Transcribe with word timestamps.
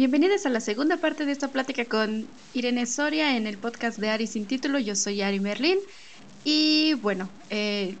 Bienvenidos 0.00 0.46
a 0.46 0.48
la 0.48 0.60
segunda 0.60 0.96
parte 0.96 1.26
de 1.26 1.32
esta 1.32 1.48
plática 1.48 1.84
con 1.84 2.26
Irene 2.54 2.86
Soria 2.86 3.36
en 3.36 3.46
el 3.46 3.58
podcast 3.58 3.98
de 3.98 4.08
Ari 4.08 4.26
sin 4.26 4.46
título. 4.46 4.78
Yo 4.78 4.96
soy 4.96 5.20
Ari 5.20 5.40
Merlin 5.40 5.78
y 6.42 6.94
bueno, 6.94 7.28
eh, 7.50 7.96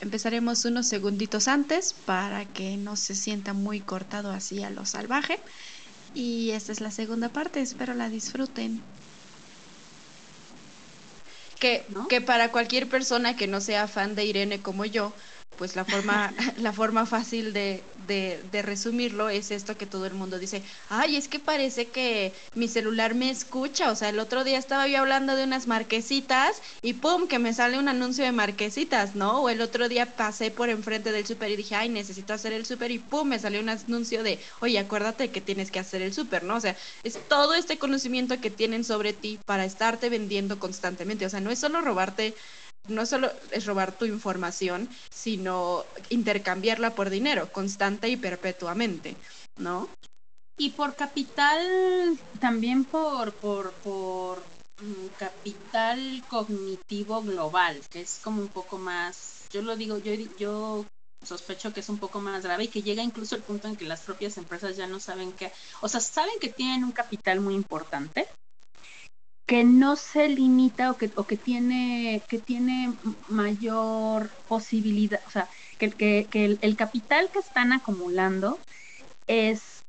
empezaremos 0.00 0.64
unos 0.64 0.86
segunditos 0.86 1.46
antes 1.46 1.92
para 2.06 2.46
que 2.46 2.78
no 2.78 2.96
se 2.96 3.14
sienta 3.14 3.52
muy 3.52 3.80
cortado 3.80 4.30
así 4.30 4.62
a 4.62 4.70
lo 4.70 4.86
salvaje. 4.86 5.38
Y 6.14 6.52
esta 6.52 6.72
es 6.72 6.80
la 6.80 6.90
segunda 6.90 7.28
parte, 7.28 7.60
espero 7.60 7.92
la 7.92 8.08
disfruten. 8.08 8.80
Que, 11.60 11.84
que 12.08 12.22
para 12.22 12.52
cualquier 12.52 12.88
persona 12.88 13.36
que 13.36 13.48
no 13.48 13.60
sea 13.60 13.86
fan 13.86 14.14
de 14.14 14.24
Irene 14.24 14.62
como 14.62 14.86
yo, 14.86 15.12
pues 15.56 15.76
la 15.76 15.84
forma, 15.84 16.32
la 16.58 16.72
forma 16.72 17.06
fácil 17.06 17.52
de, 17.52 17.82
de, 18.06 18.62
resumirlo 18.62 19.28
es 19.28 19.50
esto 19.50 19.76
que 19.76 19.86
todo 19.86 20.06
el 20.06 20.14
mundo 20.14 20.38
dice, 20.38 20.62
ay, 20.88 21.16
es 21.16 21.28
que 21.28 21.38
parece 21.38 21.86
que 21.86 22.32
mi 22.54 22.68
celular 22.68 23.14
me 23.14 23.30
escucha, 23.30 23.90
o 23.90 23.96
sea, 23.96 24.08
el 24.08 24.18
otro 24.18 24.44
día 24.44 24.58
estaba 24.58 24.86
yo 24.88 24.98
hablando 24.98 25.36
de 25.36 25.44
unas 25.44 25.66
marquesitas 25.66 26.60
y 26.82 26.94
pum, 26.94 27.26
que 27.26 27.38
me 27.38 27.52
sale 27.52 27.78
un 27.78 27.88
anuncio 27.88 28.24
de 28.24 28.32
marquesitas, 28.32 29.14
¿no? 29.14 29.42
O 29.42 29.48
el 29.48 29.60
otro 29.60 29.88
día 29.88 30.16
pasé 30.16 30.50
por 30.50 30.68
enfrente 30.68 31.12
del 31.12 31.26
súper 31.26 31.50
y 31.50 31.56
dije, 31.56 31.74
ay, 31.74 31.88
necesito 31.88 32.32
hacer 32.32 32.52
el 32.52 32.66
súper 32.66 32.90
y 32.90 32.98
pum, 32.98 33.28
me 33.28 33.38
salió 33.38 33.60
un 33.60 33.68
anuncio 33.68 34.22
de, 34.22 34.38
oye, 34.60 34.78
acuérdate 34.78 35.30
que 35.30 35.40
tienes 35.40 35.70
que 35.70 35.80
hacer 35.80 36.02
el 36.02 36.12
súper, 36.14 36.44
¿no? 36.44 36.56
O 36.56 36.60
sea, 36.60 36.76
es 37.02 37.18
todo 37.28 37.54
este 37.54 37.78
conocimiento 37.78 38.40
que 38.40 38.50
tienen 38.50 38.84
sobre 38.84 39.12
ti 39.12 39.38
para 39.44 39.64
estarte 39.64 40.08
vendiendo 40.08 40.58
constantemente, 40.58 41.26
o 41.26 41.30
sea, 41.30 41.40
no 41.40 41.50
es 41.50 41.58
solo 41.58 41.80
robarte 41.80 42.34
no 42.88 43.06
solo 43.06 43.30
es 43.50 43.66
robar 43.66 43.96
tu 43.96 44.04
información, 44.04 44.88
sino 45.10 45.84
intercambiarla 46.10 46.94
por 46.94 47.10
dinero, 47.10 47.50
constante 47.52 48.08
y 48.08 48.16
perpetuamente, 48.16 49.16
¿no? 49.56 49.88
Y 50.56 50.70
por 50.70 50.94
capital, 50.94 52.18
también 52.40 52.84
por, 52.84 53.32
por, 53.32 53.72
por 53.72 54.38
mm, 54.80 55.06
capital 55.18 56.22
cognitivo 56.28 57.22
global, 57.22 57.80
que 57.90 58.02
es 58.02 58.20
como 58.22 58.40
un 58.40 58.48
poco 58.48 58.78
más, 58.78 59.48
yo 59.50 59.62
lo 59.62 59.76
digo, 59.76 59.98
yo, 59.98 60.14
yo 60.38 60.86
sospecho 61.24 61.72
que 61.72 61.80
es 61.80 61.88
un 61.88 61.98
poco 61.98 62.20
más 62.20 62.44
grave 62.44 62.64
y 62.64 62.68
que 62.68 62.82
llega 62.82 63.02
incluso 63.02 63.34
el 63.34 63.42
punto 63.42 63.66
en 63.66 63.76
que 63.76 63.84
las 63.84 64.02
propias 64.02 64.36
empresas 64.36 64.76
ya 64.76 64.86
no 64.86 65.00
saben 65.00 65.32
qué, 65.32 65.50
o 65.80 65.88
sea, 65.88 66.00
saben 66.00 66.38
que 66.40 66.50
tienen 66.50 66.84
un 66.84 66.92
capital 66.92 67.40
muy 67.40 67.54
importante, 67.54 68.28
que 69.46 69.62
no 69.64 69.96
se 69.96 70.28
limita 70.28 70.90
o 70.90 70.96
que, 70.96 71.10
o 71.16 71.24
que 71.24 71.36
tiene 71.36 72.22
que 72.28 72.38
tiene 72.38 72.94
mayor 73.28 74.30
posibilidad, 74.48 75.20
o 75.26 75.30
sea, 75.30 75.48
que, 75.78 75.90
que, 75.90 76.26
que 76.30 76.44
el, 76.44 76.58
el, 76.62 76.76
capital 76.76 77.30
que 77.30 77.40
están 77.40 77.72
acumulando 77.72 78.58
es 79.26 79.82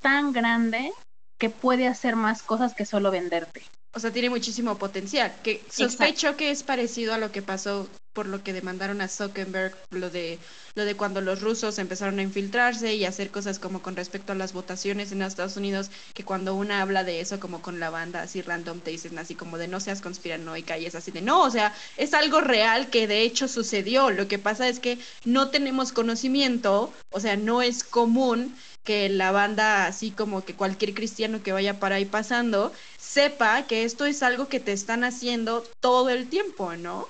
tan 0.00 0.32
grande 0.32 0.92
que 1.38 1.50
puede 1.50 1.86
hacer 1.86 2.16
más 2.16 2.42
cosas 2.42 2.74
que 2.74 2.86
solo 2.86 3.10
venderte. 3.10 3.62
O 3.92 4.00
sea, 4.00 4.10
tiene 4.10 4.30
muchísimo 4.30 4.76
potencial, 4.76 5.32
que 5.42 5.62
sospecho 5.70 6.36
que 6.36 6.50
es 6.50 6.62
parecido 6.62 7.14
a 7.14 7.18
lo 7.18 7.30
que 7.30 7.42
pasó 7.42 7.88
por 8.14 8.26
lo 8.26 8.42
que 8.42 8.52
demandaron 8.52 9.00
a 9.00 9.08
Zuckerberg, 9.08 9.76
lo 9.90 10.08
de 10.08 10.38
lo 10.74 10.84
de 10.84 10.96
cuando 10.96 11.20
los 11.20 11.40
rusos 11.40 11.78
empezaron 11.78 12.18
a 12.18 12.22
infiltrarse 12.22 12.94
y 12.94 13.04
hacer 13.04 13.30
cosas 13.30 13.58
como 13.58 13.82
con 13.82 13.94
respecto 13.94 14.32
a 14.32 14.36
las 14.36 14.52
votaciones 14.52 15.12
en 15.12 15.22
Estados 15.22 15.56
Unidos, 15.56 15.90
que 16.14 16.24
cuando 16.24 16.54
una 16.54 16.80
habla 16.80 17.04
de 17.04 17.20
eso 17.20 17.38
como 17.38 17.62
con 17.62 17.78
la 17.78 17.90
banda 17.90 18.22
así 18.22 18.42
random 18.42 18.80
te 18.80 18.90
dicen 18.90 19.18
así 19.18 19.34
como 19.34 19.58
de 19.58 19.68
no 19.68 19.80
seas 19.80 20.00
conspiranoica 20.00 20.78
y 20.78 20.86
es 20.86 20.94
así 20.94 21.10
de 21.10 21.22
no, 21.22 21.42
o 21.42 21.50
sea, 21.50 21.74
es 21.96 22.14
algo 22.14 22.40
real 22.40 22.88
que 22.90 23.06
de 23.06 23.22
hecho 23.22 23.48
sucedió. 23.48 24.10
Lo 24.10 24.28
que 24.28 24.38
pasa 24.38 24.68
es 24.68 24.80
que 24.80 24.98
no 25.24 25.50
tenemos 25.50 25.92
conocimiento, 25.92 26.92
o 27.10 27.20
sea, 27.20 27.36
no 27.36 27.62
es 27.62 27.84
común 27.84 28.54
que 28.84 29.08
la 29.08 29.32
banda, 29.32 29.86
así 29.86 30.10
como 30.10 30.44
que 30.44 30.54
cualquier 30.54 30.94
cristiano 30.94 31.42
que 31.42 31.52
vaya 31.52 31.80
para 31.80 31.96
ahí 31.96 32.04
pasando, 32.04 32.72
sepa 32.98 33.66
que 33.66 33.84
esto 33.84 34.04
es 34.04 34.22
algo 34.22 34.48
que 34.48 34.60
te 34.60 34.72
están 34.72 35.04
haciendo 35.04 35.64
todo 35.80 36.10
el 36.10 36.28
tiempo, 36.28 36.76
¿no? 36.76 37.08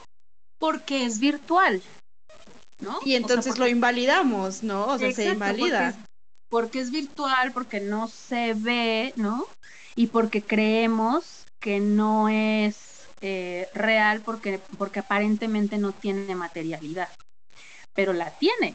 Porque 0.65 1.05
es 1.05 1.19
virtual. 1.19 1.83
Y 3.05 3.17
entonces 3.17 3.59
lo 3.59 3.69
invalidamos, 3.69 4.63
¿no? 4.63 4.87
O 4.87 4.99
sea, 4.99 5.13
se 5.13 5.29
invalida. 5.29 5.95
Porque 6.49 6.81
es, 6.81 6.91
virtual, 6.91 7.53
porque 7.53 7.81
no 7.81 8.09
se 8.09 8.55
ve, 8.55 9.13
¿no? 9.17 9.47
Y 9.95 10.07
porque 10.07 10.41
creemos 10.41 11.45
que 11.61 11.81
no 11.81 12.31
es 12.31 13.05
eh, 13.21 13.69
real 13.75 14.23
porque, 14.23 14.59
porque 14.79 15.01
aparentemente 15.01 15.77
no 15.77 15.93
tiene 15.93 16.35
materialidad. 16.35 17.11
Pero 17.93 18.15
la 18.15 18.31
tiene. 18.31 18.75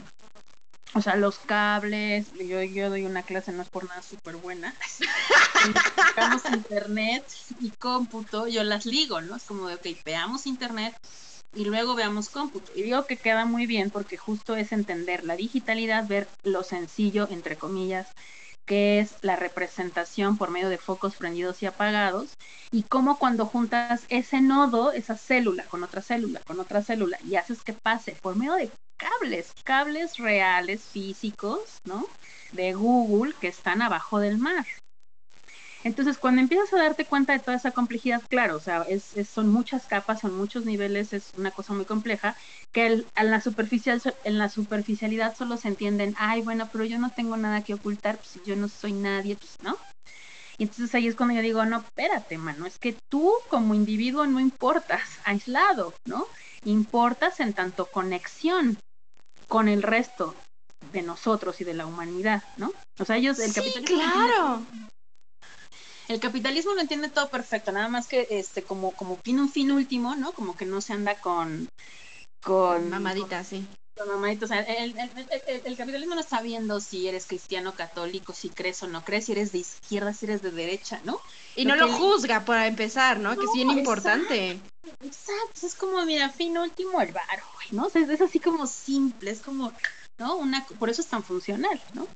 O 0.94 1.02
sea, 1.02 1.16
los 1.16 1.38
cables, 1.38 2.28
yo, 2.34 2.62
yo 2.62 2.88
doy 2.88 3.04
una 3.04 3.24
clase, 3.24 3.50
no 3.50 3.62
es 3.62 3.68
por 3.68 3.88
nada 3.88 4.02
súper 4.02 4.36
buena. 4.36 4.72
internet 6.54 7.24
y 7.58 7.70
cómputo, 7.70 8.46
yo 8.46 8.62
las 8.62 8.86
ligo, 8.86 9.20
¿no? 9.20 9.34
Es 9.34 9.42
como 9.42 9.66
de, 9.66 9.74
ok, 9.74 9.86
veamos 10.04 10.46
internet, 10.46 10.94
y 11.54 11.64
luego 11.64 11.94
veamos 11.94 12.28
cómputo. 12.28 12.72
Y 12.74 12.82
digo 12.82 13.06
que 13.06 13.16
queda 13.16 13.44
muy 13.44 13.66
bien 13.66 13.90
porque 13.90 14.16
justo 14.16 14.56
es 14.56 14.72
entender 14.72 15.24
la 15.24 15.36
digitalidad, 15.36 16.06
ver 16.06 16.28
lo 16.42 16.62
sencillo, 16.62 17.28
entre 17.30 17.56
comillas, 17.56 18.08
que 18.66 19.00
es 19.00 19.14
la 19.22 19.36
representación 19.36 20.38
por 20.38 20.50
medio 20.50 20.68
de 20.68 20.78
focos 20.78 21.16
prendidos 21.16 21.62
y 21.62 21.66
apagados, 21.66 22.34
y 22.70 22.84
cómo 22.84 23.18
cuando 23.18 23.46
juntas 23.46 24.04
ese 24.08 24.40
nodo, 24.40 24.92
esa 24.92 25.16
célula, 25.16 25.64
con 25.64 25.82
otra 25.82 26.02
célula, 26.02 26.40
con 26.46 26.60
otra 26.60 26.82
célula, 26.82 27.18
y 27.24 27.34
haces 27.34 27.62
que 27.62 27.72
pase 27.72 28.16
por 28.22 28.36
medio 28.36 28.54
de 28.54 28.70
cables, 28.96 29.52
cables 29.64 30.18
reales, 30.18 30.82
físicos, 30.82 31.78
¿no? 31.84 32.06
De 32.52 32.74
Google 32.74 33.34
que 33.40 33.48
están 33.48 33.82
abajo 33.82 34.20
del 34.20 34.38
mar. 34.38 34.66
Entonces, 35.82 36.18
cuando 36.18 36.42
empiezas 36.42 36.72
a 36.74 36.82
darte 36.82 37.06
cuenta 37.06 37.32
de 37.32 37.38
toda 37.38 37.56
esa 37.56 37.70
complejidad, 37.70 38.20
claro, 38.28 38.56
o 38.56 38.60
sea, 38.60 38.82
es, 38.82 39.14
son 39.28 39.48
muchas 39.48 39.86
capas, 39.86 40.20
son 40.20 40.36
muchos 40.36 40.66
niveles, 40.66 41.14
es 41.14 41.32
una 41.38 41.50
cosa 41.50 41.72
muy 41.72 41.86
compleja, 41.86 42.36
que 42.70 42.86
en, 42.86 43.30
la 43.30 43.40
superficial, 43.40 44.02
en 44.24 44.38
la 44.38 44.50
superficialidad 44.50 45.34
solo 45.36 45.56
se 45.56 45.68
entienden, 45.68 46.14
ay, 46.18 46.42
bueno, 46.42 46.68
pero 46.70 46.84
yo 46.84 46.98
no 46.98 47.10
tengo 47.10 47.36
nada 47.38 47.62
que 47.62 47.74
ocultar, 47.74 48.18
pues 48.18 48.44
yo 48.44 48.56
no 48.56 48.68
soy 48.68 48.92
nadie, 48.92 49.36
pues, 49.36 49.56
¿no? 49.62 49.78
Y 50.58 50.64
entonces 50.64 50.94
ahí 50.94 51.08
es 51.08 51.16
cuando 51.16 51.34
yo 51.34 51.40
digo, 51.40 51.64
no, 51.64 51.78
espérate, 51.78 52.36
mano, 52.36 52.66
es 52.66 52.78
que 52.78 52.94
tú 53.08 53.32
como 53.48 53.74
individuo 53.74 54.26
no 54.26 54.38
importas 54.38 55.08
aislado, 55.24 55.94
¿no? 56.04 56.26
Importas 56.64 57.40
en 57.40 57.54
tanto 57.54 57.86
conexión 57.86 58.76
con 59.48 59.68
el 59.68 59.82
resto 59.82 60.34
de 60.92 61.00
nosotros 61.00 61.62
y 61.62 61.64
de 61.64 61.72
la 61.72 61.86
humanidad, 61.86 62.42
¿no? 62.58 62.74
O 62.98 63.06
sea, 63.06 63.16
ellos, 63.16 63.38
el 63.38 63.52
sí, 63.52 63.72
claro 63.86 64.62
el 66.10 66.18
capitalismo 66.18 66.74
lo 66.74 66.80
entiende 66.80 67.08
todo 67.08 67.28
perfecto, 67.28 67.70
nada 67.70 67.88
más 67.88 68.08
que 68.08 68.26
este 68.30 68.64
como 68.64 68.90
como 68.90 69.16
tiene 69.16 69.42
un 69.42 69.48
fin 69.48 69.70
último, 69.70 70.16
¿no? 70.16 70.32
Como 70.32 70.56
que 70.56 70.66
no 70.66 70.80
se 70.80 70.92
anda 70.92 71.14
con 71.14 71.68
con 72.42 72.90
mamaditas, 72.90 73.46
sí. 73.46 73.64
Con 73.96 74.08
mamaditas, 74.08 74.50
o 74.50 74.52
sea, 74.52 74.60
el, 74.62 75.76
capitalismo 75.76 76.16
no 76.16 76.20
está 76.20 76.42
viendo 76.42 76.80
si 76.80 77.06
eres 77.06 77.26
cristiano, 77.26 77.74
católico, 77.74 78.32
si 78.32 78.48
crees 78.48 78.82
o 78.82 78.88
no 78.88 79.04
crees, 79.04 79.26
si 79.26 79.32
eres 79.32 79.52
de 79.52 79.58
izquierda, 79.58 80.12
si 80.12 80.26
eres 80.26 80.42
de 80.42 80.50
derecha, 80.50 81.00
¿no? 81.04 81.20
Y 81.54 81.64
no 81.64 81.76
lo 81.76 81.92
juzga 81.92 82.44
para 82.44 82.66
empezar, 82.66 83.20
¿no? 83.20 83.36
que 83.36 83.44
es 83.44 83.52
bien 83.54 83.70
importante. 83.70 84.58
Exacto, 85.04 85.64
es 85.66 85.74
como, 85.76 86.04
mira, 86.06 86.28
fin 86.30 86.58
último, 86.58 87.00
el 87.00 87.12
bar, 87.12 87.42
¿no? 87.70 87.86
O 87.86 87.90
sea, 87.90 88.02
es 88.02 88.20
así 88.20 88.40
como 88.40 88.66
simple, 88.66 89.30
es 89.30 89.42
como, 89.42 89.72
¿no? 90.18 90.36
Una, 90.36 90.66
por 90.66 90.90
eso 90.90 91.02
es 91.02 91.08
tan 91.08 91.22
funcional, 91.22 91.80
¿no? 91.94 92.08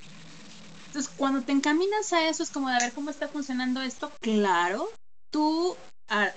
Entonces, 0.94 1.12
cuando 1.16 1.42
te 1.42 1.50
encaminas 1.50 2.12
a 2.12 2.28
eso, 2.28 2.44
es 2.44 2.50
como 2.50 2.68
de 2.68 2.76
a 2.76 2.78
ver 2.78 2.92
cómo 2.92 3.10
está 3.10 3.26
funcionando 3.26 3.82
esto. 3.82 4.12
Claro, 4.20 4.88
tú, 5.28 5.76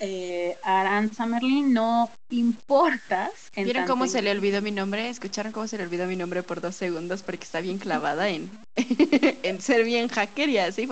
eh, 0.00 0.58
Aranza 0.64 1.26
Merlin, 1.26 1.72
no 1.72 2.10
importas. 2.30 3.30
¿Vieron 3.54 3.86
cómo 3.86 4.08
se 4.08 4.20
le 4.20 4.32
olvidó 4.32 4.60
mi 4.60 4.72
nombre? 4.72 5.10
¿Escucharon 5.10 5.52
cómo 5.52 5.68
se 5.68 5.78
le 5.78 5.84
olvidó 5.84 6.08
mi 6.08 6.16
nombre 6.16 6.42
por 6.42 6.60
dos 6.60 6.74
segundos? 6.74 7.22
Porque 7.22 7.44
está 7.44 7.60
bien 7.60 7.78
clavada 7.78 8.30
en, 8.30 8.50
en 9.44 9.60
ser 9.60 9.84
bien 9.84 10.08
hacker 10.08 10.48
y 10.48 10.58
así. 10.58 10.88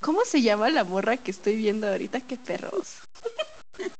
¿Cómo 0.00 0.24
se 0.24 0.40
llama 0.40 0.68
la 0.70 0.84
morra 0.84 1.16
que 1.16 1.32
estoy 1.32 1.56
viendo 1.56 1.88
ahorita? 1.88 2.20
¡Qué 2.20 2.36
perros! 2.36 2.98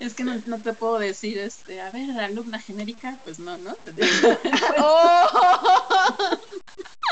Es 0.00 0.14
que 0.14 0.22
no, 0.22 0.38
te 0.40 0.72
puedo 0.74 1.00
decir, 1.00 1.38
este, 1.38 1.80
a 1.80 1.90
ver, 1.90 2.08
alumna 2.20 2.60
genérica, 2.60 3.18
pues 3.24 3.40
no, 3.40 3.58
¿no? 3.58 3.74
oh. 4.78 6.38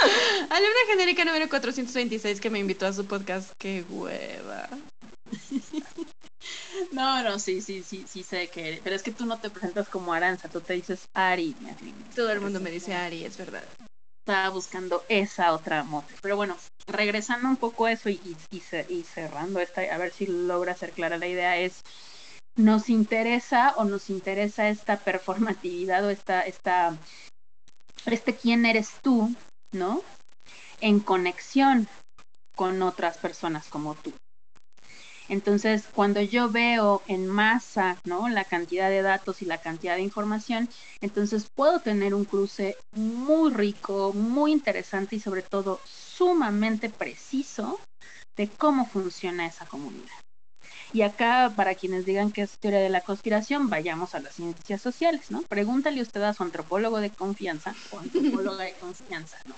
Alumna 0.50 0.80
genérica 0.88 1.24
número 1.24 1.48
426 1.48 2.40
que 2.40 2.50
me 2.50 2.58
invitó 2.58 2.86
a 2.86 2.92
su 2.92 3.06
podcast, 3.06 3.52
qué 3.58 3.84
hueva. 3.88 4.68
No, 6.92 7.22
no, 7.22 7.38
sí, 7.38 7.60
sí, 7.60 7.82
sí, 7.82 8.04
sí 8.06 8.22
sé 8.22 8.48
que 8.48 8.68
eres. 8.68 8.80
Pero 8.84 8.94
es 8.94 9.02
que 9.02 9.10
tú 9.10 9.26
no 9.26 9.38
te 9.38 9.50
presentas 9.50 9.88
como 9.88 10.12
Aranza, 10.12 10.48
tú 10.48 10.60
te 10.60 10.74
dices 10.74 11.08
Ari. 11.14 11.56
Todo 12.14 12.30
el 12.30 12.40
mundo 12.40 12.60
me 12.60 12.70
dice 12.70 12.94
Ari, 12.94 13.24
es 13.24 13.36
verdad. 13.36 13.64
Estaba 14.20 14.50
buscando 14.50 15.04
esa 15.08 15.52
otra 15.52 15.82
moto. 15.82 16.08
Pero 16.20 16.36
bueno, 16.36 16.56
regresando 16.86 17.48
un 17.48 17.56
poco 17.56 17.86
a 17.86 17.92
eso 17.92 18.08
y, 18.08 18.20
y, 18.50 18.62
y 18.88 19.02
cerrando 19.02 19.60
esta, 19.60 19.82
a 19.82 19.98
ver 19.98 20.12
si 20.12 20.26
logra 20.26 20.76
ser 20.76 20.92
clara 20.92 21.18
la 21.18 21.26
idea, 21.26 21.58
es 21.58 21.82
nos 22.56 22.88
interesa 22.88 23.74
o 23.76 23.84
nos 23.84 24.08
interesa 24.10 24.68
esta 24.68 24.98
performatividad 24.98 26.04
o 26.04 26.10
esta, 26.10 26.40
esta, 26.42 26.96
este 28.06 28.34
quién 28.34 28.64
eres 28.64 28.90
tú, 29.02 29.34
¿no? 29.78 30.02
En 30.80 31.00
conexión 31.00 31.88
con 32.56 32.82
otras 32.82 33.18
personas 33.18 33.68
como 33.68 33.94
tú. 33.94 34.12
Entonces, 35.28 35.84
cuando 35.92 36.20
yo 36.20 36.50
veo 36.50 37.02
en 37.08 37.26
masa, 37.26 37.98
¿no? 38.04 38.28
La 38.28 38.44
cantidad 38.44 38.88
de 38.88 39.02
datos 39.02 39.42
y 39.42 39.44
la 39.44 39.58
cantidad 39.58 39.96
de 39.96 40.02
información, 40.02 40.68
entonces 41.00 41.46
puedo 41.54 41.80
tener 41.80 42.14
un 42.14 42.24
cruce 42.24 42.76
muy 42.92 43.52
rico, 43.52 44.12
muy 44.12 44.52
interesante 44.52 45.16
y 45.16 45.20
sobre 45.20 45.42
todo 45.42 45.80
sumamente 45.84 46.90
preciso 46.90 47.80
de 48.36 48.48
cómo 48.48 48.86
funciona 48.86 49.46
esa 49.46 49.66
comunidad. 49.66 50.25
Y 50.92 51.02
acá, 51.02 51.52
para 51.54 51.74
quienes 51.74 52.06
digan 52.06 52.32
que 52.32 52.42
es 52.42 52.58
teoría 52.58 52.80
de 52.80 52.88
la 52.88 53.00
conspiración, 53.00 53.68
vayamos 53.68 54.14
a 54.14 54.20
las 54.20 54.34
ciencias 54.34 54.80
sociales, 54.80 55.30
¿no? 55.30 55.42
Pregúntale 55.42 56.00
usted 56.00 56.22
a 56.22 56.34
su 56.34 56.42
antropólogo 56.42 57.00
de 57.00 57.10
confianza 57.10 57.74
o 57.90 57.98
antropóloga 57.98 58.64
de 58.64 58.72
confianza, 58.74 59.38
¿no? 59.46 59.54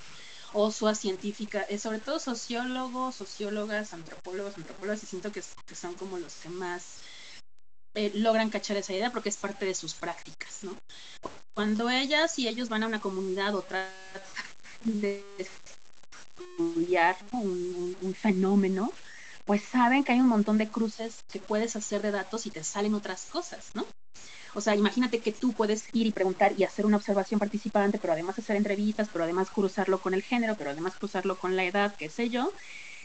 o 0.53 0.71
su 0.71 0.93
científica, 0.95 1.63
eh, 1.69 1.79
sobre 1.79 1.99
todo 1.99 2.19
sociólogos, 2.19 3.17
sociólogas, 3.17 3.93
antropólogos, 3.93 4.57
antropólogas, 4.57 5.03
y 5.03 5.07
siento 5.07 5.31
que, 5.33 5.43
son 5.75 5.95
como 5.95 6.19
los 6.19 6.35
que 6.37 6.49
más 6.49 6.99
eh, 7.95 8.13
logran 8.15 8.51
cachar 8.51 8.77
esa 8.77 8.93
idea 8.93 9.11
porque 9.11 9.29
es 9.29 9.37
parte 9.37 9.67
de 9.67 9.75
sus 9.75 9.95
prácticas, 9.95 10.61
¿no? 10.63 10.77
Cuando 11.55 11.91
ellas 11.91 12.39
y 12.39 12.49
ellos 12.49 12.69
van 12.69 12.83
a 12.85 12.87
una 12.87 13.01
comunidad 13.01 13.55
o 13.55 13.63
tratan 13.63 13.91
de 14.85 15.25
estudiar 15.39 17.17
un 17.33 18.17
fenómeno, 18.19 18.93
pues 19.49 19.63
saben 19.63 20.05
que 20.05 20.13
hay 20.13 20.21
un 20.21 20.29
montón 20.29 20.59
de 20.59 20.69
cruces 20.69 21.25
que 21.33 21.39
puedes 21.39 21.75
hacer 21.75 22.03
de 22.03 22.11
datos 22.11 22.45
y 22.45 22.51
te 22.51 22.63
salen 22.63 22.93
otras 22.93 23.25
cosas, 23.33 23.71
¿no? 23.73 23.87
O 24.55 24.61
sea, 24.61 24.77
imagínate 24.77 25.21
que 25.21 25.33
tú 25.33 25.55
puedes 25.55 25.87
ir 25.95 26.07
y 26.07 26.13
preguntar 26.13 26.53
y 26.59 26.65
hacer 26.65 26.85
una 26.85 26.99
observación 26.99 27.41
participante, 27.41 27.99
pero 27.99 28.13
además 28.13 28.39
hacer 28.39 28.57
entrevistas, 28.57 29.09
pero 29.11 29.25
además 29.25 29.49
cruzarlo 29.49 30.01
con 30.01 30.13
el 30.13 30.23
género, 30.23 30.55
pero 30.59 30.69
además 30.69 30.97
cruzarlo 30.97 31.39
con 31.39 31.57
la 31.57 31.65
edad, 31.65 31.97
qué 31.97 32.11
sé 32.11 32.29
yo, 32.29 32.53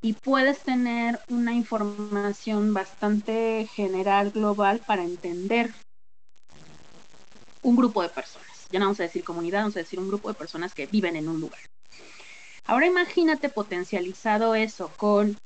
y 0.02 0.12
puedes 0.12 0.60
tener 0.60 1.18
una 1.30 1.54
información 1.54 2.74
bastante 2.74 3.70
general, 3.74 4.32
global, 4.32 4.82
para 4.86 5.06
entender 5.06 5.74
un 7.62 7.78
grupo 7.78 8.02
de 8.02 8.10
personas. 8.10 8.68
Ya 8.70 8.80
no 8.80 8.88
vamos 8.88 9.00
a 9.00 9.04
decir 9.04 9.24
comunidad, 9.24 9.62
vamos 9.62 9.78
a 9.78 9.80
decir 9.80 9.98
un 9.98 10.10
grupo 10.10 10.28
de 10.28 10.34
personas 10.34 10.74
que 10.74 10.88
viven 10.88 11.16
en 11.16 11.30
un 11.30 11.40
lugar. 11.40 11.62
Ahora 12.66 12.86
imagínate 12.86 13.48
potencializado 13.48 14.56
eso 14.56 14.92
con 14.98 15.38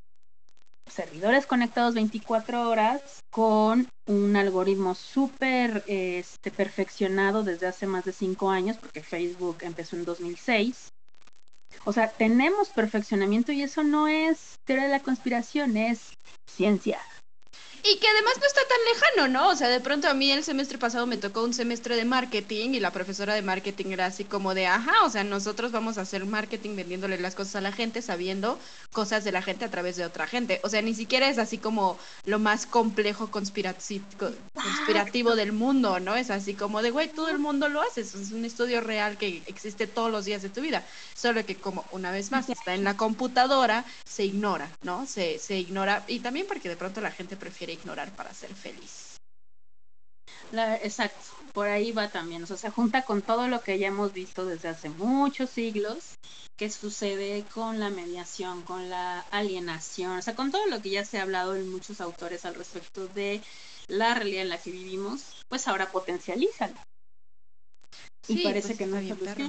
servidores 0.89 1.45
conectados 1.45 1.93
24 1.93 2.69
horas 2.69 3.23
con 3.29 3.87
un 4.05 4.35
algoritmo 4.35 4.95
súper 4.95 5.83
este, 5.87 6.51
perfeccionado 6.51 7.43
desde 7.43 7.67
hace 7.67 7.87
más 7.87 8.05
de 8.05 8.13
5 8.13 8.49
años, 8.49 8.77
porque 8.77 9.03
Facebook 9.03 9.57
empezó 9.61 9.95
en 9.95 10.05
2006. 10.05 10.89
O 11.85 11.93
sea, 11.93 12.09
tenemos 12.09 12.69
perfeccionamiento 12.69 13.51
y 13.51 13.63
eso 13.63 13.83
no 13.83 14.07
es 14.07 14.55
teoría 14.65 14.85
de 14.85 14.91
la 14.91 15.03
conspiración, 15.03 15.77
es 15.77 16.13
ciencia. 16.45 16.99
Y 17.83 17.97
que 17.99 18.07
además 18.07 18.33
no 18.39 18.45
está 18.45 18.61
tan 18.67 18.77
lejano, 18.93 19.27
¿no? 19.27 19.49
O 19.49 19.55
sea, 19.55 19.69
de 19.69 19.79
pronto 19.79 20.09
a 20.09 20.13
mí 20.13 20.31
el 20.31 20.43
semestre 20.43 20.77
pasado 20.77 21.05
me 21.05 21.17
tocó 21.17 21.43
un 21.43 21.53
semestre 21.53 21.95
de 21.95 22.05
marketing 22.05 22.71
y 22.71 22.79
la 22.79 22.91
profesora 22.91 23.33
de 23.33 23.41
marketing 23.41 23.91
era 23.91 24.07
así 24.07 24.25
como 24.25 24.53
de, 24.53 24.67
ajá, 24.67 25.05
o 25.05 25.09
sea, 25.09 25.23
nosotros 25.23 25.71
vamos 25.71 25.97
a 25.97 26.01
hacer 26.01 26.25
marketing 26.25 26.75
vendiéndole 26.75 27.17
las 27.17 27.35
cosas 27.35 27.57
a 27.57 27.61
la 27.61 27.71
gente, 27.71 28.01
sabiendo 28.01 28.59
cosas 28.91 29.23
de 29.23 29.31
la 29.31 29.41
gente 29.41 29.65
a 29.65 29.71
través 29.71 29.95
de 29.95 30.05
otra 30.05 30.27
gente. 30.27 30.59
O 30.63 30.69
sea, 30.69 30.81
ni 30.81 30.93
siquiera 30.93 31.29
es 31.29 31.37
así 31.37 31.57
como 31.57 31.97
lo 32.25 32.39
más 32.39 32.65
complejo 32.65 33.31
conspirativo 33.31 35.35
del 35.35 35.51
mundo, 35.51 35.99
¿no? 35.99 36.15
Es 36.15 36.29
así 36.29 36.55
como 36.55 36.81
de, 36.81 36.91
güey, 36.91 37.09
todo 37.09 37.29
el 37.29 37.39
mundo 37.39 37.69
lo 37.69 37.81
hace, 37.81 38.01
es 38.01 38.15
un 38.15 38.43
estudio 38.43 38.81
real 38.81 39.17
que 39.17 39.43
existe 39.45 39.87
todos 39.87 40.11
los 40.11 40.25
días 40.25 40.41
de 40.41 40.49
tu 40.49 40.61
vida. 40.61 40.83
Solo 41.15 41.45
que 41.45 41.55
como 41.55 41.85
una 41.91 42.11
vez 42.11 42.31
más 42.31 42.49
está 42.49 42.73
en 42.73 42.83
la 42.83 42.97
computadora, 42.97 43.85
se 44.05 44.25
ignora, 44.25 44.69
¿no? 44.83 45.05
Se, 45.05 45.39
se 45.39 45.57
ignora 45.57 46.03
y 46.07 46.19
también 46.19 46.47
porque 46.47 46.69
de 46.69 46.75
pronto 46.75 47.01
la 47.01 47.11
gente 47.11 47.37
prefiere 47.37 47.66
ignorar 47.73 48.15
para 48.15 48.33
ser 48.33 48.53
feliz. 48.53 49.17
exacto, 50.81 51.25
por 51.53 51.67
ahí 51.67 51.91
va 51.91 52.09
también, 52.09 52.43
o 52.43 52.47
sea, 52.47 52.57
se 52.57 52.69
junta 52.69 53.03
con 53.03 53.21
todo 53.21 53.47
lo 53.47 53.61
que 53.61 53.79
ya 53.79 53.87
hemos 53.87 54.13
visto 54.13 54.45
desde 54.45 54.69
hace 54.69 54.89
muchos 54.89 55.49
siglos, 55.49 56.15
que 56.55 56.69
sucede 56.69 57.43
con 57.53 57.79
la 57.79 57.89
mediación, 57.89 58.63
con 58.63 58.89
la 58.89 59.19
alienación, 59.31 60.17
o 60.17 60.21
sea, 60.21 60.35
con 60.35 60.51
todo 60.51 60.65
lo 60.67 60.81
que 60.81 60.89
ya 60.89 61.05
se 61.05 61.19
ha 61.19 61.23
hablado 61.23 61.55
en 61.55 61.69
muchos 61.69 62.01
autores 62.01 62.45
al 62.45 62.55
respecto 62.55 63.07
de 63.07 63.41
la 63.87 64.13
realidad 64.13 64.43
en 64.43 64.49
la 64.49 64.57
que 64.57 64.71
vivimos, 64.71 65.21
pues 65.47 65.67
ahora 65.67 65.91
potencializan. 65.91 66.73
y 68.27 68.43
parece 68.43 68.69
pues 68.69 68.77
que 68.79 68.85
no 68.85 68.99
bien 68.99 69.17
perro. 69.17 69.45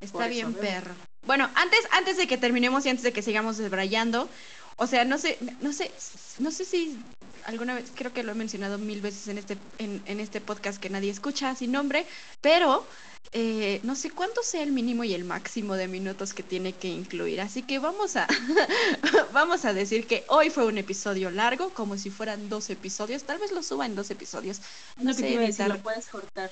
Está 0.00 0.28
bien, 0.28 0.54
perro. 0.54 0.94
Bueno, 1.26 1.50
antes, 1.54 1.80
antes 1.90 2.16
de 2.16 2.26
que 2.26 2.36
terminemos 2.36 2.84
y 2.84 2.90
antes 2.90 3.02
de 3.02 3.12
que 3.12 3.22
sigamos 3.22 3.56
desbrayando, 3.56 4.28
o 4.76 4.86
sea, 4.86 5.04
no 5.04 5.18
sé, 5.18 5.38
no 5.60 5.72
sé, 5.72 5.90
no 6.38 6.50
sé 6.50 6.64
si 6.64 6.98
alguna 7.46 7.74
vez, 7.74 7.90
creo 7.94 8.12
que 8.12 8.22
lo 8.22 8.32
he 8.32 8.34
mencionado 8.34 8.78
mil 8.78 9.00
veces 9.00 9.28
en 9.28 9.38
este, 9.38 9.56
en, 9.78 10.20
este 10.20 10.40
podcast 10.40 10.80
que 10.80 10.90
nadie 10.90 11.10
escucha 11.10 11.54
sin 11.54 11.72
nombre, 11.72 12.06
pero 12.40 12.84
eh, 13.32 13.80
no 13.84 13.94
sé 13.94 14.10
cuánto 14.10 14.42
sea 14.42 14.62
el 14.62 14.72
mínimo 14.72 15.04
y 15.04 15.14
el 15.14 15.24
máximo 15.24 15.74
de 15.74 15.88
minutos 15.88 16.34
que 16.34 16.42
tiene 16.42 16.72
que 16.72 16.88
incluir. 16.88 17.40
Así 17.40 17.62
que 17.62 17.78
vamos 17.78 18.16
a, 18.16 18.26
vamos 19.32 19.64
a 19.64 19.72
decir 19.72 20.06
que 20.06 20.24
hoy 20.28 20.50
fue 20.50 20.66
un 20.66 20.78
episodio 20.78 21.30
largo, 21.30 21.70
como 21.70 21.96
si 21.96 22.10
fueran 22.10 22.48
dos 22.48 22.68
episodios. 22.68 23.22
Tal 23.24 23.38
vez 23.38 23.52
lo 23.52 23.62
suba 23.62 23.86
en 23.86 23.94
dos 23.94 24.10
episodios. 24.10 24.60
No, 24.96 25.14
sé 25.14 25.34
editar. 25.34 25.68
lo 25.68 25.78
puedes 25.78 26.06
cortar. 26.06 26.50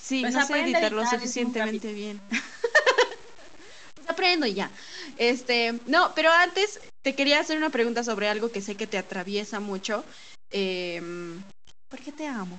Sí, 0.00 0.20
pues 0.20 0.34
no 0.34 0.46
sé 0.46 0.60
editarlo 0.60 1.06
suficientemente 1.06 1.92
bien. 1.92 2.20
Aprendo 4.14 4.46
y 4.46 4.54
ya. 4.54 4.70
Este, 5.18 5.78
no, 5.86 6.12
pero 6.14 6.30
antes 6.30 6.80
te 7.02 7.14
quería 7.14 7.40
hacer 7.40 7.58
una 7.58 7.70
pregunta 7.70 8.02
sobre 8.02 8.28
algo 8.28 8.50
que 8.50 8.62
sé 8.62 8.74
que 8.74 8.86
te 8.86 8.98
atraviesa 8.98 9.60
mucho. 9.60 10.04
Eh, 10.50 11.02
¿Por 11.88 12.00
qué 12.00 12.12
te 12.12 12.26
amo? 12.26 12.58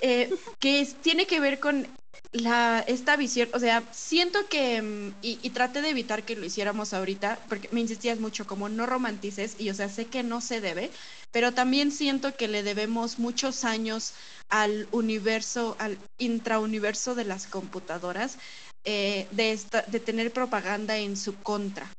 Eh, 0.00 0.30
que 0.58 0.86
tiene 1.02 1.26
que 1.26 1.40
ver 1.40 1.60
con 1.60 1.86
la, 2.32 2.84
esta 2.86 3.16
visión, 3.16 3.48
o 3.52 3.58
sea, 3.58 3.82
siento 3.92 4.48
que, 4.48 4.76
em, 4.76 5.12
y, 5.20 5.38
y, 5.42 5.50
traté 5.50 5.82
de 5.82 5.90
evitar 5.90 6.22
que 6.22 6.36
lo 6.36 6.46
hiciéramos 6.46 6.94
ahorita, 6.94 7.38
porque 7.48 7.68
me 7.72 7.80
insistías 7.80 8.20
mucho, 8.20 8.46
como 8.46 8.68
no 8.68 8.86
romantices, 8.86 9.56
y 9.58 9.68
o 9.70 9.74
sea, 9.74 9.88
sé 9.88 10.06
que 10.06 10.22
no 10.22 10.40
se 10.40 10.60
debe, 10.60 10.90
pero 11.32 11.52
también 11.52 11.90
siento 11.90 12.34
que 12.36 12.48
le 12.48 12.62
debemos 12.62 13.18
muchos 13.18 13.64
años 13.64 14.14
al 14.48 14.88
universo, 14.92 15.76
al 15.78 15.98
intrauniverso 16.18 17.14
de 17.14 17.24
las 17.24 17.46
computadoras, 17.46 18.38
eh, 18.84 19.26
de, 19.30 19.52
esta, 19.52 19.82
de 19.82 20.00
tener 20.00 20.32
propaganda 20.32 20.96
en 20.96 21.16
su 21.16 21.34
contra, 21.42 21.90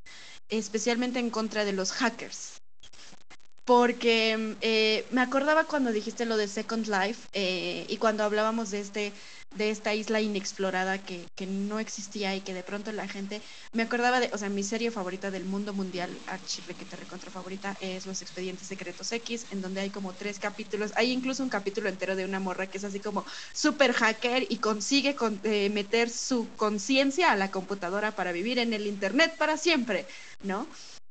especialmente 0.49 1.19
en 1.19 1.29
contra 1.29 1.65
de 1.65 1.73
los 1.73 1.91
hackers. 1.91 2.60
Porque 3.71 4.57
eh, 4.59 5.05
me 5.11 5.21
acordaba 5.21 5.63
cuando 5.63 5.93
dijiste 5.93 6.25
lo 6.25 6.35
de 6.35 6.49
Second 6.49 6.87
Life 6.87 7.29
eh, 7.31 7.85
y 7.87 7.95
cuando 7.95 8.25
hablábamos 8.25 8.69
de 8.69 8.81
este 8.81 9.13
de 9.55 9.69
esta 9.69 9.93
isla 9.93 10.19
inexplorada 10.19 10.97
que, 10.97 11.25
que, 11.37 11.45
no 11.45 11.79
existía 11.79 12.35
y 12.35 12.41
que 12.41 12.53
de 12.53 12.63
pronto 12.63 12.91
la 12.91 13.07
gente 13.07 13.41
me 13.71 13.83
acordaba 13.83 14.19
de, 14.19 14.29
o 14.33 14.37
sea, 14.37 14.49
mi 14.49 14.63
serie 14.63 14.91
favorita 14.91 15.31
del 15.31 15.45
mundo 15.45 15.73
mundial, 15.73 16.09
archive 16.27 16.73
que 16.73 16.83
te 16.83 16.97
recontra 16.97 17.31
favorita, 17.31 17.77
es 17.79 18.05
Los 18.05 18.21
Expedientes 18.21 18.67
Secretos 18.67 19.09
X, 19.09 19.45
en 19.51 19.61
donde 19.61 19.79
hay 19.79 19.89
como 19.89 20.11
tres 20.11 20.37
capítulos, 20.37 20.91
hay 20.95 21.11
incluso 21.11 21.41
un 21.41 21.49
capítulo 21.49 21.87
entero 21.87 22.17
de 22.17 22.25
una 22.25 22.41
morra 22.41 22.67
que 22.67 22.77
es 22.77 22.83
así 22.83 22.99
como 22.99 23.25
super 23.53 23.93
hacker 23.93 24.47
y 24.49 24.57
consigue 24.57 25.15
eh, 25.43 25.69
meter 25.69 26.09
su 26.09 26.47
conciencia 26.57 27.31
a 27.31 27.37
la 27.37 27.51
computadora 27.51 28.11
para 28.11 28.33
vivir 28.33 28.59
en 28.59 28.73
el 28.73 28.85
internet 28.85 29.35
para 29.37 29.55
siempre, 29.55 30.05
¿no? 30.43 30.67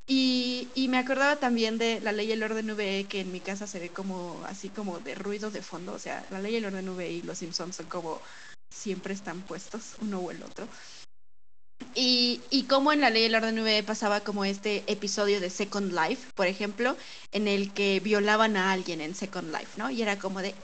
Y, 0.07 0.69
y, 0.75 0.89
me 0.89 0.99
acordaba 0.99 1.37
también 1.37 1.79
de 1.79 2.01
la 2.01 2.11
ley 2.11 2.29
y 2.29 2.33
el 2.33 2.43
orden 2.43 2.75
VE, 2.77 3.07
que 3.09 3.21
en 3.21 3.31
mi 3.31 3.39
casa 3.39 3.67
se 3.69 3.79
ve 3.79 3.91
como 3.91 4.43
así 4.47 4.69
como 4.69 4.99
de 4.99 5.15
ruido 5.15 5.51
de 5.51 5.63
fondo. 5.63 5.93
O 5.93 5.99
sea, 5.99 6.27
la 6.31 6.41
ley 6.41 6.55
y 6.55 6.57
el 6.57 6.65
orden 6.65 6.97
VE 6.97 7.11
y 7.11 7.23
los 7.23 7.39
Simpsons 7.39 7.77
son 7.77 7.87
como 7.87 8.21
siempre 8.71 9.15
están 9.15 9.43
puestos, 9.43 9.95
uno 10.01 10.19
o 10.19 10.31
el 10.31 10.43
otro. 10.43 10.67
Y, 11.95 12.41
y 12.51 12.65
como 12.65 12.93
en 12.93 13.01
la 13.01 13.11
ley 13.11 13.23
y 13.23 13.27
el 13.27 13.35
orden 13.35 13.63
VE 13.63 13.83
pasaba 13.83 14.21
como 14.21 14.45
este 14.45 14.85
episodio 14.87 15.41
de 15.41 15.51
Second 15.51 15.93
Life, 15.93 16.29
por 16.35 16.47
ejemplo, 16.47 16.97
en 17.33 17.49
el 17.49 17.73
que 17.73 18.01
violaban 18.01 18.57
a 18.57 18.73
alguien 18.73 19.01
en 19.01 19.15
Second 19.15 19.53
Life, 19.53 19.73
¿no? 19.77 19.91
Y 19.91 20.03
era 20.03 20.19
como 20.19 20.41
de, 20.41 20.55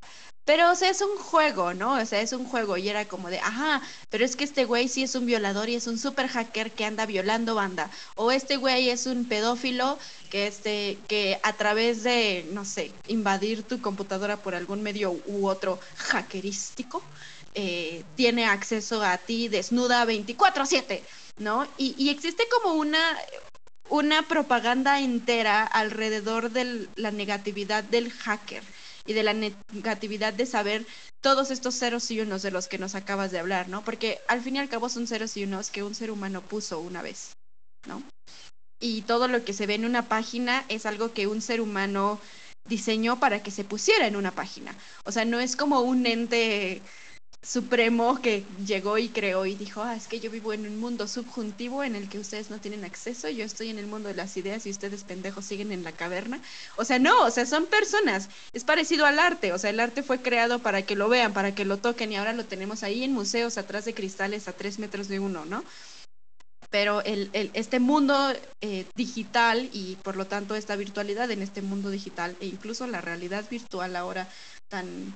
pero, 0.47 0.71
o 0.71 0.77
sea, 0.77 0.91
es 0.91 1.01
un 1.03 1.17
juego, 1.19 1.75
¿no? 1.75 1.95
O 2.01 2.07
sea, 2.07 2.21
es 2.21 2.33
un 2.33 2.47
juego 2.47 2.77
y 2.77 2.89
era 2.89 3.09
como 3.09 3.31
de, 3.31 3.41
ajá, 3.41 3.83
pero 4.11 4.25
es 4.25 4.37
que 4.37 4.45
este 4.45 4.65
güey 4.65 4.89
sí 4.89 5.03
es 5.03 5.15
un 5.17 5.27
violador 5.27 5.69
y 5.69 5.75
es 5.75 5.89
un 5.89 5.99
super 5.99 6.29
hacker 6.29 6.73
que 6.73 6.85
anda 6.85 7.05
violando 7.05 7.57
banda. 7.57 7.91
O 8.15 8.31
este 8.31 8.57
güey 8.57 8.89
es 8.91 9.07
un 9.07 9.29
pedófilo 9.29 9.99
que, 10.31 10.47
este, 10.47 11.05
que 11.09 11.41
a 11.43 11.57
través 11.57 12.05
de, 12.05 12.49
no 12.53 12.65
sé, 12.65 13.03
invadir 13.09 13.67
tu 13.67 13.81
computadora 13.83 14.43
por 14.43 14.55
algún 14.55 14.83
medio 14.83 15.13
u 15.27 15.49
otro 15.49 15.81
hackerístico, 15.97 17.11
eh, 17.55 18.05
tiene 18.15 18.47
acceso 18.47 19.03
a 19.03 19.19
ti 19.19 19.49
desnuda 19.49 20.05
24/7, 20.05 21.05
¿no? 21.39 21.67
Y, 21.77 21.95
y 21.99 22.11
existe 22.11 22.45
como 22.49 22.75
una, 22.75 23.19
una 23.89 24.29
propaganda 24.29 25.01
entera 25.01 25.65
alrededor 25.65 26.51
de 26.51 26.89
la 26.97 27.11
negatividad 27.11 27.85
del 27.85 28.13
hacker 28.13 28.63
y 29.07 29.13
de 29.13 29.23
la 29.23 29.35
negatividad 29.35 30.33
de 30.33 30.47
saber 30.47 30.87
todos 31.21 31.51
estos 31.51 31.79
ceros 31.79 32.11
y 32.11 32.21
unos 32.21 32.43
de 32.43 32.51
los 32.51 32.69
que 32.69 32.79
nos 32.79 32.95
acabas 32.95 33.31
de 33.31 33.39
hablar, 33.39 33.69
¿no? 33.69 33.85
Porque 33.85 34.19
al 34.29 34.43
fin 34.43 34.57
y 34.57 34.59
al 34.59 34.69
cabo 34.69 34.89
son 34.89 35.07
ceros 35.07 35.37
y 35.37 35.45
unos 35.45 35.71
que 35.71 35.83
un 35.83 35.95
ser 35.95 36.11
humano 36.11 36.43
puso 36.43 36.81
una 36.81 37.03
vez, 37.03 37.33
¿no? 37.87 38.03
y 38.81 39.03
todo 39.03 39.29
lo 39.29 39.45
que 39.45 39.53
se 39.53 39.67
ve 39.67 39.75
en 39.75 39.85
una 39.85 40.09
página 40.09 40.65
es 40.69 40.87
algo 40.87 41.13
que 41.13 41.27
un 41.27 41.41
ser 41.41 41.61
humano 41.61 42.21
diseñó 42.69 43.19
para 43.19 43.43
que 43.43 43.51
se 43.51 43.65
pusiera 43.65 44.07
en 44.07 44.17
una 44.17 44.33
página. 44.33 44.75
O 45.05 45.13
sea, 45.13 45.25
no 45.25 45.41
es 45.41 45.57
como 45.57 45.81
un 45.81 46.07
ente 46.07 46.83
supremo 47.43 48.21
que 48.21 48.45
llegó 48.67 48.99
y 48.99 49.09
creó 49.09 49.47
y 49.47 49.55
dijo, 49.55 49.83
ah, 49.83 49.95
es 49.95 50.09
que 50.09 50.19
yo 50.19 50.31
vivo 50.31 50.53
en 50.53 50.67
un 50.67 50.79
mundo 50.79 51.07
subjuntivo 51.07 51.85
en 51.85 51.95
el 51.95 52.09
que 52.09 52.19
ustedes 52.19 52.51
no 52.51 52.59
tienen 52.59 52.85
acceso, 52.85 53.29
yo 53.29 53.45
estoy 53.45 53.71
en 53.71 53.79
el 53.79 53.87
mundo 53.87 54.09
de 54.09 54.15
las 54.15 54.37
ideas 54.37 54.67
y 54.67 54.71
ustedes 54.71 55.05
pendejos 55.05 55.45
siguen 55.45 55.71
en 55.71 55.85
la 55.85 55.93
caverna. 55.93 56.41
O 56.77 56.85
sea, 56.85 56.99
no, 56.99 57.25
o 57.25 57.31
sea, 57.31 57.47
son 57.47 57.67
personas, 57.67 58.29
es 58.53 58.65
parecido 58.65 59.07
al 59.07 59.19
arte, 59.19 59.53
o 59.53 59.59
sea, 59.59 59.71
el 59.71 59.81
arte 59.81 60.03
fue 60.03 60.21
creado 60.21 60.59
para 60.59 60.83
que 60.83 60.97
lo 60.97 61.09
vean, 61.09 61.33
para 61.33 61.55
que 61.55 61.65
lo 61.65 61.79
toquen 61.79 62.13
y 62.13 62.17
ahora 62.17 62.33
lo 62.33 62.45
tenemos 62.45 62.83
ahí 62.83 63.05
en 63.05 63.13
museos 63.13 63.59
atrás 63.59 63.85
de 63.85 63.95
cristales 63.95 64.49
a 64.49 64.53
tres 64.53 64.79
metros 64.79 65.09
de 65.09 65.21
uno, 65.21 65.45
¿no? 65.45 65.63
Pero 66.71 67.01
el, 67.03 67.31
el, 67.33 67.51
este 67.55 67.79
mundo 67.79 68.33
eh, 68.61 68.87
digital 68.97 69.71
y 69.73 69.97
por 70.03 70.17
lo 70.17 70.27
tanto 70.27 70.57
esta 70.57 70.75
virtualidad 70.75 71.31
en 71.31 71.43
este 71.43 71.63
mundo 71.63 71.91
digital 71.91 72.37
e 72.41 72.47
incluso 72.47 72.89
la 72.89 73.01
realidad 73.01 73.45
virtual 73.49 73.95
ahora 73.95 74.29
tan 74.69 75.15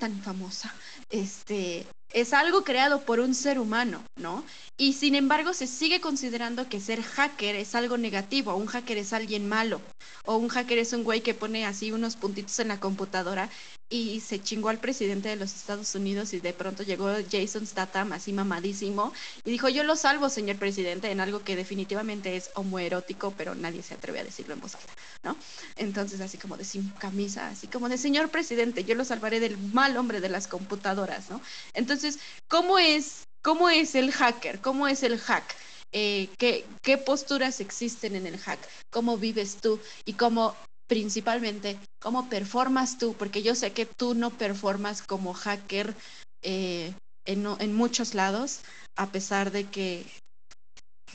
tan 0.00 0.20
famosa, 0.22 0.74
este, 1.10 1.86
es 2.12 2.32
algo 2.32 2.64
creado 2.64 3.02
por 3.02 3.20
un 3.20 3.34
ser 3.34 3.60
humano, 3.60 4.02
¿no? 4.18 4.42
Y 4.76 4.94
sin 4.94 5.14
embargo 5.14 5.52
se 5.52 5.68
sigue 5.68 6.00
considerando 6.00 6.68
que 6.68 6.80
ser 6.80 7.02
hacker 7.02 7.54
es 7.54 7.76
algo 7.76 7.98
negativo, 7.98 8.56
un 8.56 8.66
hacker 8.66 8.98
es 8.98 9.12
alguien 9.12 9.48
malo, 9.48 9.80
o 10.24 10.36
un 10.36 10.48
hacker 10.48 10.78
es 10.78 10.92
un 10.92 11.04
güey 11.04 11.20
que 11.20 11.34
pone 11.34 11.66
así 11.66 11.92
unos 11.92 12.16
puntitos 12.16 12.58
en 12.58 12.68
la 12.68 12.80
computadora 12.80 13.48
y 13.90 14.20
se 14.20 14.40
chingó 14.40 14.68
al 14.68 14.78
presidente 14.78 15.28
de 15.28 15.36
los 15.36 15.54
Estados 15.54 15.94
Unidos 15.96 16.32
y 16.32 16.40
de 16.40 16.52
pronto 16.52 16.84
llegó 16.84 17.08
Jason 17.30 17.66
Statham 17.66 18.12
así 18.12 18.32
mamadísimo 18.32 19.12
y 19.44 19.50
dijo 19.50 19.68
yo 19.68 19.82
lo 19.82 19.96
salvo 19.96 20.28
señor 20.28 20.56
presidente 20.56 21.10
en 21.10 21.20
algo 21.20 21.42
que 21.42 21.56
definitivamente 21.56 22.36
es 22.36 22.50
homoerótico 22.54 23.34
pero 23.36 23.54
nadie 23.56 23.82
se 23.82 23.94
atreve 23.94 24.20
a 24.20 24.24
decirlo 24.24 24.54
en 24.54 24.60
voz 24.60 24.76
alta, 24.76 24.92
¿no? 25.24 25.36
Entonces 25.76 26.20
así 26.20 26.38
como 26.38 26.56
de 26.56 26.64
sin 26.64 26.88
camisa, 26.90 27.48
así 27.48 27.66
como 27.66 27.88
de 27.88 27.98
señor 27.98 28.30
presidente 28.30 28.84
yo 28.84 28.94
lo 28.94 29.04
salvaré 29.04 29.40
del 29.40 29.58
mal 29.58 29.96
hombre 29.96 30.20
de 30.20 30.28
las 30.28 30.46
computadoras, 30.46 31.28
¿no? 31.30 31.40
Entonces, 31.74 32.18
¿cómo 32.48 32.78
es, 32.78 33.26
cómo 33.42 33.68
es 33.68 33.94
el 33.94 34.12
hacker? 34.12 34.60
¿Cómo 34.60 34.86
es 34.86 35.02
el 35.02 35.18
hack? 35.18 35.44
Eh, 35.92 36.28
¿qué, 36.38 36.64
¿Qué 36.82 36.98
posturas 36.98 37.60
existen 37.60 38.14
en 38.14 38.26
el 38.26 38.38
hack? 38.38 38.60
¿Cómo 38.90 39.18
vives 39.18 39.56
tú? 39.60 39.80
Y 40.04 40.14
cómo 40.14 40.54
principalmente 40.90 41.78
cómo 42.00 42.28
performas 42.28 42.98
tú, 42.98 43.14
porque 43.14 43.44
yo 43.44 43.54
sé 43.54 43.72
que 43.72 43.86
tú 43.86 44.14
no 44.14 44.30
performas 44.30 45.02
como 45.02 45.34
hacker 45.34 45.94
eh, 46.42 46.92
en, 47.26 47.46
en, 47.60 47.74
muchos 47.74 48.14
lados, 48.14 48.62
a 48.96 49.06
pesar 49.06 49.52
de 49.52 49.68
que 49.68 50.04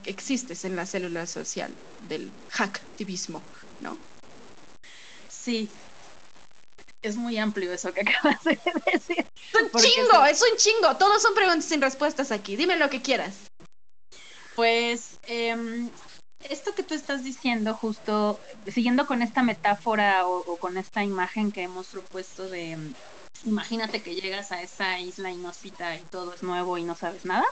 existes 0.06 0.64
en 0.64 0.78
la 0.78 0.86
célula 0.86 1.28
social 1.28 1.74
del 2.08 2.32
hacktivismo, 2.52 3.42
¿no? 3.82 3.98
Sí. 5.28 5.68
Es 7.02 7.18
muy 7.18 7.38
amplio 7.38 7.74
eso 7.74 7.94
que 7.94 8.00
acabas 8.08 8.42
de 8.46 8.58
decir. 8.94 9.26
Es 9.54 9.62
un 9.62 9.82
chingo, 9.82 10.26
es 10.26 10.42
un 10.42 10.58
chingo. 10.58 10.96
Todos 10.96 11.22
son 11.22 11.36
preguntas 11.36 11.66
sin 11.66 11.82
respuestas 11.82 12.32
aquí. 12.32 12.56
Dime 12.56 12.78
lo 12.78 12.90
que 12.90 13.02
quieras. 13.02 13.36
Pues 14.56 15.20
eh, 15.28 15.90
esto 16.50 16.76
que 16.76 16.84
tú 16.84 16.94
estás 16.94 17.24
diciendo, 17.24 17.74
justo 17.74 18.40
siguiendo 18.68 19.06
con 19.08 19.22
esta 19.22 19.44
metáfora 19.44 20.28
o, 20.28 20.58
con 20.58 20.78
esta 20.78 21.04
imagen 21.04 21.52
que 21.52 21.64
hemos 21.64 21.88
propuesto 21.88 22.48
de, 22.50 22.78
imagínate 23.46 24.02
que 24.02 24.16
llegas 24.16 24.52
a 24.52 24.62
esa 24.62 25.00
isla 25.00 25.32
inhóspita 25.32 25.96
y 25.96 26.02
todo 26.04 26.34
es 26.34 26.44
nuevo 26.44 26.78
y 26.78 26.84
no 26.84 26.96
sabes 26.96 27.26
nada, 27.26 27.46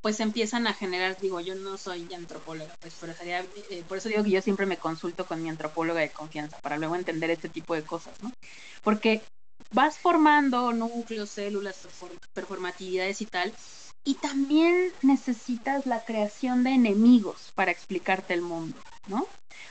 pues 0.00 0.20
empiezan 0.20 0.66
a 0.66 0.74
generar, 0.74 1.18
digo, 1.20 1.40
yo 1.40 1.54
no 1.54 1.76
soy 1.76 2.12
antropóloga, 2.14 2.74
pues 2.80 2.94
pero 3.00 3.14
sería, 3.14 3.44
eh, 3.70 3.84
por 3.86 3.98
eso 3.98 4.08
digo 4.08 4.24
que 4.24 4.30
yo 4.30 4.42
siempre 4.42 4.66
me 4.66 4.78
consulto 4.78 5.26
con 5.26 5.42
mi 5.42 5.50
antropóloga 5.50 6.00
de 6.00 6.10
confianza 6.10 6.58
para 6.62 6.78
luego 6.78 6.96
entender 6.96 7.30
este 7.30 7.48
tipo 7.48 7.74
de 7.74 7.82
cosas, 7.82 8.14
¿no? 8.22 8.32
Porque 8.82 9.22
vas 9.72 9.98
formando 9.98 10.72
núcleos, 10.72 11.30
células, 11.30 11.86
performatividades 12.32 13.20
y 13.20 13.26
tal, 13.26 13.52
y 14.04 14.14
también 14.14 14.92
necesitas 15.02 15.86
la 15.86 16.04
creación 16.04 16.64
de 16.64 16.70
enemigos 16.70 17.52
para 17.54 17.70
explicarte 17.70 18.34
el 18.34 18.42
mundo, 18.42 18.78
¿no? 19.06 19.26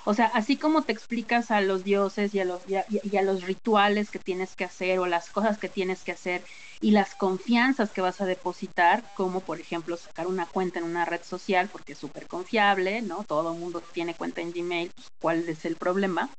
O 0.06 0.14
sea, 0.14 0.28
así 0.28 0.58
como 0.58 0.84
te 0.84 0.92
explicas 0.92 1.52
a 1.52 1.62
los 1.62 1.84
dioses 1.84 2.34
y 2.34 2.40
a 2.40 2.46
los, 2.46 3.44
rituales 3.44 4.10
que 4.10 4.20
tienes 4.20 4.56
que 4.56 4.66
hacer 4.66 5.00
o 5.00 5.06
las 5.06 5.30
cosas 5.30 5.58
que 5.58 5.70
tienes 5.70 6.04
que 6.04 6.12
hacer 6.12 6.44
y 6.82 6.92
las 6.92 7.16
confianzas 7.16 7.92
que 7.92 8.02
vas 8.02 8.22
a 8.22 8.26
depositar, 8.26 9.04
como 9.16 9.42
por 9.42 9.60
ejemplo 9.60 9.98
sacar 9.98 10.28
una 10.28 10.46
cuenta 10.46 10.80
en 10.80 10.86
una 10.86 11.06
red 11.06 11.22
social 11.24 11.70
porque 11.72 11.94
es 11.94 12.00
súper 12.00 12.28
confiable, 12.28 13.02
¿no? 13.02 13.24
Todo 13.24 13.54
el 13.54 13.60
mundo 13.60 13.82
tiene 13.94 14.14
cuenta 14.14 14.42
en 14.42 14.52
Gmail, 14.52 14.92
pues, 14.96 15.08
¿cuál 15.20 15.50
es 15.50 15.66
el 15.66 15.76
problema? 15.76 16.30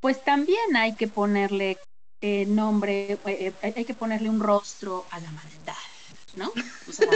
Pues 0.00 0.22
también 0.22 0.76
hay 0.76 0.94
que 0.94 1.08
ponerle 1.08 1.78
eh, 2.20 2.44
nombre, 2.46 3.12
eh, 3.12 3.52
eh, 3.62 3.72
hay 3.76 3.84
que 3.84 3.94
ponerle 3.94 4.28
un 4.28 4.40
rostro 4.40 5.06
a 5.10 5.20
la 5.20 5.30
maldad, 5.30 5.74
¿no? 6.36 6.52
O 6.88 6.92
sea, 6.92 7.08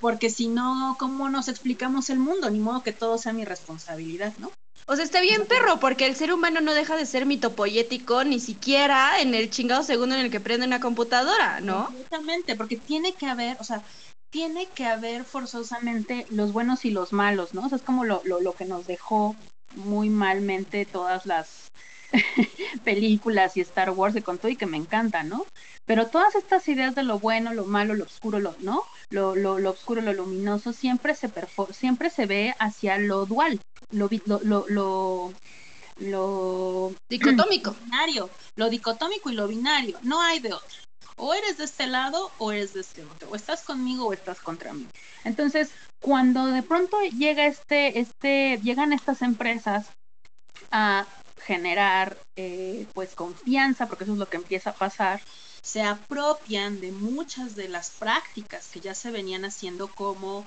porque 0.00 0.28
si 0.28 0.48
no, 0.48 0.96
¿cómo 0.98 1.30
nos 1.30 1.48
explicamos 1.48 2.10
el 2.10 2.18
mundo? 2.18 2.50
Ni 2.50 2.58
modo 2.58 2.82
que 2.82 2.92
todo 2.92 3.16
sea 3.16 3.32
mi 3.32 3.44
responsabilidad, 3.44 4.34
¿no? 4.38 4.52
O 4.86 4.96
sea, 4.96 5.04
está 5.04 5.22
bien, 5.22 5.46
perro, 5.46 5.80
porque 5.80 6.06
el 6.06 6.14
ser 6.14 6.30
humano 6.32 6.60
no 6.60 6.74
deja 6.74 6.94
de 6.94 7.06
ser 7.06 7.24
mitopoyético 7.24 8.22
ni 8.24 8.38
siquiera 8.38 9.20
en 9.20 9.34
el 9.34 9.48
chingado 9.48 9.82
segundo 9.82 10.14
en 10.14 10.20
el 10.20 10.30
que 10.30 10.40
prende 10.40 10.66
una 10.66 10.80
computadora, 10.80 11.60
¿no? 11.60 11.88
Exactamente, 11.88 12.54
porque 12.54 12.76
tiene 12.76 13.14
que 13.14 13.26
haber, 13.26 13.56
o 13.60 13.64
sea, 13.64 13.82
tiene 14.28 14.66
que 14.66 14.84
haber 14.84 15.24
forzosamente 15.24 16.26
los 16.28 16.52
buenos 16.52 16.84
y 16.84 16.90
los 16.90 17.14
malos, 17.14 17.54
¿no? 17.54 17.64
O 17.64 17.68
sea, 17.70 17.76
es 17.76 17.82
como 17.82 18.04
lo, 18.04 18.20
lo, 18.24 18.40
lo 18.40 18.52
que 18.52 18.66
nos 18.66 18.86
dejó 18.86 19.36
muy 19.74 20.08
malmente 20.10 20.84
todas 20.84 21.26
las 21.26 21.70
películas 22.84 23.56
y 23.56 23.60
Star 23.60 23.90
Wars 23.90 24.14
de 24.14 24.22
con 24.22 24.38
todo 24.38 24.48
y 24.48 24.56
que 24.56 24.66
me 24.66 24.76
encanta, 24.76 25.22
¿no? 25.22 25.46
Pero 25.86 26.06
todas 26.06 26.34
estas 26.34 26.66
ideas 26.68 26.94
de 26.94 27.02
lo 27.02 27.18
bueno, 27.18 27.52
lo 27.52 27.64
malo, 27.64 27.94
lo 27.94 28.04
oscuro, 28.04 28.40
lo, 28.40 28.54
¿no? 28.60 28.82
Lo, 29.10 29.34
lo, 29.34 29.58
lo 29.58 29.70
oscuro, 29.70 30.00
lo 30.00 30.12
luminoso, 30.12 30.72
siempre 30.72 31.14
se, 31.14 31.30
siempre 31.72 32.10
se 32.10 32.26
ve 32.26 32.54
hacia 32.58 32.98
lo 32.98 33.26
dual, 33.26 33.60
lo, 33.90 34.08
lo, 34.26 34.66
lo, 34.68 35.32
lo 35.98 36.94
dicotómico. 37.08 37.76
Binario, 37.84 38.30
lo 38.56 38.70
dicotómico 38.70 39.30
y 39.30 39.34
lo 39.34 39.46
binario, 39.46 39.98
no 40.02 40.20
hay 40.22 40.40
de 40.40 40.52
otro. 40.54 40.78
O 41.16 41.32
eres 41.32 41.58
de 41.58 41.64
este 41.64 41.86
lado 41.86 42.32
o 42.38 42.50
eres 42.50 42.74
de 42.74 42.80
este 42.80 43.04
otro, 43.04 43.28
o 43.30 43.36
estás 43.36 43.62
conmigo 43.62 44.06
o 44.06 44.12
estás 44.12 44.40
contra 44.40 44.72
mí. 44.72 44.86
Entonces, 45.22 45.70
cuando 46.04 46.44
de 46.48 46.62
pronto 46.62 47.00
llega 47.00 47.46
este, 47.46 47.98
este, 47.98 48.60
llegan 48.62 48.92
estas 48.92 49.22
empresas 49.22 49.86
a 50.70 51.06
generar 51.40 52.18
eh, 52.36 52.86
pues 52.92 53.14
confianza, 53.14 53.86
porque 53.86 54.04
eso 54.04 54.12
es 54.12 54.18
lo 54.18 54.28
que 54.28 54.36
empieza 54.36 54.70
a 54.70 54.74
pasar, 54.74 55.22
se 55.62 55.80
apropian 55.80 56.82
de 56.82 56.92
muchas 56.92 57.56
de 57.56 57.68
las 57.68 57.88
prácticas 57.88 58.68
que 58.68 58.80
ya 58.80 58.94
se 58.94 59.10
venían 59.10 59.46
haciendo 59.46 59.88
como 59.88 60.44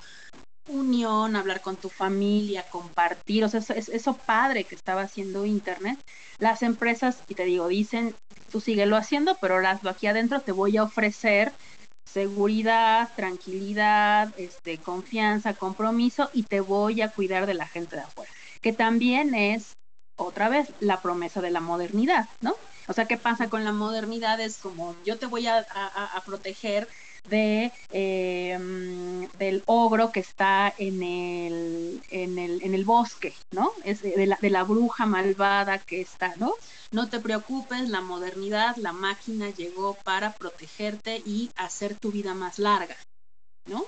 unión, 0.67 1.35
hablar 1.35 1.61
con 1.61 1.75
tu 1.75 1.89
familia, 1.89 2.63
compartir, 2.69 3.43
o 3.43 3.49
sea, 3.49 3.59
eso, 3.61 3.73
eso 3.73 4.13
padre 4.13 4.63
que 4.63 4.75
estaba 4.75 5.01
haciendo 5.01 5.43
Internet. 5.43 5.99
Las 6.37 6.61
empresas, 6.61 7.17
y 7.27 7.33
te 7.33 7.45
digo, 7.45 7.67
dicen, 7.67 8.13
tú 8.51 8.61
síguelo 8.61 8.95
haciendo, 8.95 9.35
pero 9.41 9.57
hazlo 9.67 9.89
aquí 9.89 10.05
adentro, 10.05 10.39
te 10.39 10.51
voy 10.51 10.77
a 10.77 10.83
ofrecer 10.83 11.51
seguridad, 12.11 13.09
tranquilidad, 13.15 14.33
este, 14.37 14.77
confianza, 14.77 15.53
compromiso 15.53 16.29
y 16.33 16.43
te 16.43 16.61
voy 16.61 17.01
a 17.01 17.09
cuidar 17.09 17.45
de 17.45 17.53
la 17.53 17.67
gente 17.67 17.95
de 17.95 18.03
afuera, 18.03 18.31
que 18.61 18.73
también 18.73 19.35
es 19.35 19.73
otra 20.15 20.49
vez 20.49 20.69
la 20.79 21.01
promesa 21.01 21.41
de 21.41 21.51
la 21.51 21.59
modernidad, 21.59 22.27
¿no? 22.41 22.55
O 22.87 22.93
sea, 22.93 23.05
¿qué 23.05 23.17
pasa 23.17 23.49
con 23.49 23.65
la 23.65 23.73
modernidad? 23.73 24.39
Es 24.39 24.57
como 24.57 24.95
yo 25.05 25.17
te 25.17 25.25
voy 25.25 25.47
a, 25.47 25.65
proteger 26.25 26.87
de 27.29 27.71
em, 27.91 29.27
del 29.39 29.63
ogro 29.65 30.11
que 30.11 30.19
está 30.19 30.73
en 30.77 31.03
el, 31.03 32.01
en 32.09 32.37
el, 32.37 32.63
en 32.63 32.73
el 32.73 32.85
bosque, 32.85 33.33
¿no? 33.51 33.71
Es 33.83 34.01
de 34.01 34.49
la, 34.49 34.63
bruja 34.63 35.05
malvada 35.05 35.79
que 35.79 36.01
está, 36.01 36.35
¿no? 36.37 36.53
No 36.91 37.09
te 37.09 37.19
preocupes, 37.19 37.89
la 37.89 38.01
modernidad, 38.01 38.75
la 38.77 38.93
máquina 38.93 39.49
llegó 39.49 39.95
para 40.03 40.33
protegerte 40.33 41.21
y 41.25 41.51
hacer 41.55 41.95
tu 41.95 42.11
vida 42.11 42.33
más 42.33 42.59
larga, 42.59 42.95
¿no? 43.65 43.85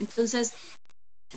Entonces, 0.00 0.52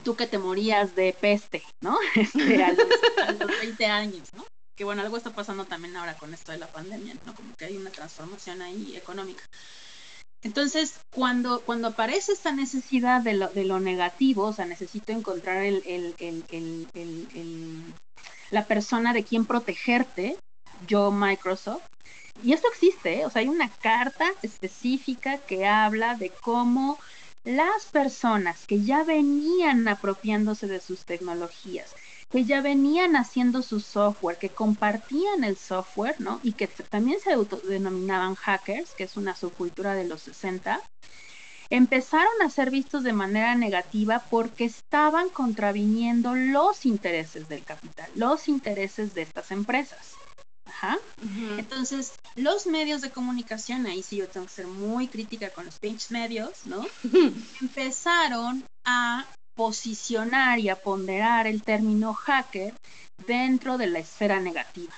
tú 0.04 0.16
que 0.16 0.28
te 0.28 0.38
morías 0.38 0.96
de 0.96 1.16
peste, 1.20 1.64
¿no? 1.82 1.98
Este, 2.16 2.64
a, 2.64 2.72
los, 2.74 3.60
20 3.60 3.86
años, 3.86 4.34
¿no? 4.34 4.46
Que 4.76 4.84
bueno, 4.84 5.02
algo 5.02 5.18
está 5.18 5.32
pasando 5.32 5.66
también 5.66 5.96
ahora 5.96 6.16
con 6.16 6.34
esto 6.34 6.52
de 6.52 6.58
la 6.58 6.68
pandemia, 6.68 7.16
¿no? 7.26 7.34
Como 7.34 7.56
que 7.56 7.66
hay 7.66 7.78
una 7.78 7.92
transformación 7.92 8.62
ahí 8.62 8.96
económica. 8.96 9.44
Entonces, 10.46 11.00
cuando, 11.12 11.62
cuando 11.62 11.88
aparece 11.88 12.32
esta 12.32 12.52
necesidad 12.52 13.22
de 13.22 13.34
lo, 13.34 13.48
de 13.48 13.66
lo 13.66 13.80
negativo, 13.80 14.44
o 14.44 14.54
sea, 14.54 14.66
necesito 14.66 15.12
encontrar 15.12 15.64
el, 15.64 15.82
el, 15.88 16.14
el, 16.20 16.88
el, 16.94 17.84
la 18.52 18.64
persona 18.66 19.12
de 19.12 19.24
quien 19.24 19.48
protegerte, 19.48 20.38
yo 20.86 21.10
Microsoft, 21.10 21.82
y 22.44 22.54
esto 22.54 22.68
existe, 22.68 23.22
¿eh? 23.22 23.26
o 23.26 23.32
sea, 23.32 23.40
hay 23.40 23.48
una 23.48 23.70
carta 23.70 24.28
específica 24.44 25.40
que 25.40 25.66
habla 25.66 26.14
de 26.14 26.30
cómo 26.30 27.00
las 27.44 27.86
personas 27.92 28.68
que 28.68 28.84
ya 28.84 29.04
venían 29.04 29.88
apropiándose 29.88 30.68
de 30.68 30.80
sus 30.80 31.06
tecnologías, 31.06 31.96
que 32.30 32.44
ya 32.44 32.62
venían 32.62 33.16
haciendo 33.16 33.62
su 33.62 33.80
software, 33.80 34.38
que 34.38 34.50
compartían 34.50 35.44
el 35.44 35.58
software, 35.58 36.20
¿no? 36.20 36.40
Y 36.44 36.54
que 36.54 36.68
también 36.68 37.20
se 37.20 37.34
autodenominaban 37.34 38.36
hackers, 38.36 38.92
que 38.92 39.04
es 39.06 39.16
una 39.18 39.36
subcultura 39.36 39.94
de 39.94 40.06
los 40.06 40.22
60, 40.24 40.82
empezaron 41.70 42.42
a 42.42 42.50
ser 42.50 42.72
vistos 42.72 43.04
de 43.04 43.14
manera 43.14 43.56
negativa 43.56 44.24
porque 44.30 44.66
estaban 44.66 45.30
contraviniendo 45.30 46.36
los 46.36 46.86
intereses 46.86 47.48
del 47.48 47.64
capital, 47.64 48.10
los 48.16 48.48
intereses 48.48 49.14
de 49.14 49.24
estas 49.24 49.52
empresas. 49.52 50.14
Ajá. 50.66 50.98
Entonces, 51.58 52.14
los 52.36 52.66
medios 52.66 53.02
de 53.02 53.12
comunicación, 53.12 53.86
ahí 53.86 54.04
sí 54.04 54.18
yo 54.18 54.28
tengo 54.28 54.48
que 54.48 54.54
ser 54.54 54.68
muy 54.68 55.08
crítica 55.08 55.50
con 55.52 55.66
los 55.66 55.80
pinches 55.80 56.12
medios, 56.12 56.66
¿no? 56.66 56.86
Empezaron 57.62 58.64
a 58.84 59.26
posicionar 59.56 60.60
y 60.60 60.70
a 60.70 60.76
ponderar 60.76 61.48
el 61.48 61.64
término 61.64 62.14
hacker 62.14 62.74
dentro 63.26 63.78
de 63.78 63.88
la 63.88 64.00
esfera 64.00 64.40
negativa. 64.40 64.94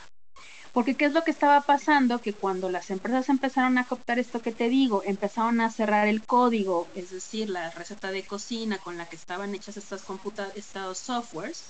Porque 0.74 0.96
¿qué 0.96 1.06
es 1.06 1.14
lo 1.14 1.24
que 1.24 1.32
estaba 1.32 1.62
pasando? 1.62 2.20
Que 2.20 2.34
cuando 2.34 2.70
las 2.70 2.92
empresas 2.92 3.30
empezaron 3.30 3.78
a 3.78 3.88
cooptar 3.88 4.20
esto 4.20 4.42
que 4.42 4.52
te 4.52 4.70
digo, 4.70 5.02
empezaron 5.06 5.60
a 5.62 5.72
cerrar 5.72 6.08
el 6.08 6.24
código, 6.24 6.88
es 6.94 7.10
decir, 7.10 7.50
la 7.50 7.72
receta 7.72 8.12
de 8.12 8.24
cocina 8.24 8.78
con 8.78 8.98
la 8.98 9.08
que 9.08 9.16
estaban 9.16 9.56
hechas 9.56 9.78
estas 9.78 10.04
estos 10.56 10.98
softwares, 11.00 11.64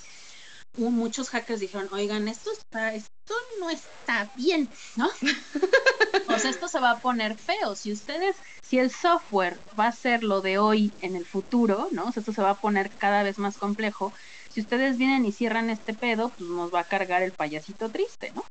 muchos 0.78 1.30
hackers 1.30 1.60
dijeron, 1.60 1.90
oigan, 1.92 2.28
esto 2.28 2.52
está, 2.52 2.94
esto 2.94 3.34
no 3.60 3.70
está 3.70 4.32
bien, 4.36 4.70
¿no? 4.96 5.08
o 6.30 6.40
sea, 6.40 6.50
esto 6.50 6.68
se 6.68 6.80
va 6.80 6.92
a 6.92 7.00
poner 7.00 7.36
feo. 7.36 7.76
Si 7.76 7.92
ustedes, 7.92 8.36
si 8.62 8.80
el 8.80 8.92
software 8.92 9.58
va 9.80 9.88
a 9.88 9.92
ser 9.92 10.24
lo 10.24 10.42
de 10.42 10.58
hoy 10.58 10.92
en 11.02 11.16
el 11.16 11.26
futuro, 11.26 11.90
¿no? 11.92 12.06
O 12.06 12.12
sea, 12.12 12.22
esto 12.22 12.34
se 12.34 12.42
va 12.42 12.52
a 12.52 12.62
poner 12.62 12.90
cada 12.92 13.24
vez 13.24 13.38
más 13.38 13.58
complejo. 13.58 14.14
Si 14.50 14.62
ustedes 14.62 14.98
vienen 14.98 15.26
y 15.26 15.32
cierran 15.32 15.70
este 15.70 15.94
pedo, 15.94 16.30
pues 16.30 16.50
nos 16.50 16.74
va 16.74 16.82
a 16.82 16.88
cargar 16.88 17.22
el 17.22 17.32
payasito 17.32 17.90
triste, 17.90 18.32
¿no? 18.36 18.44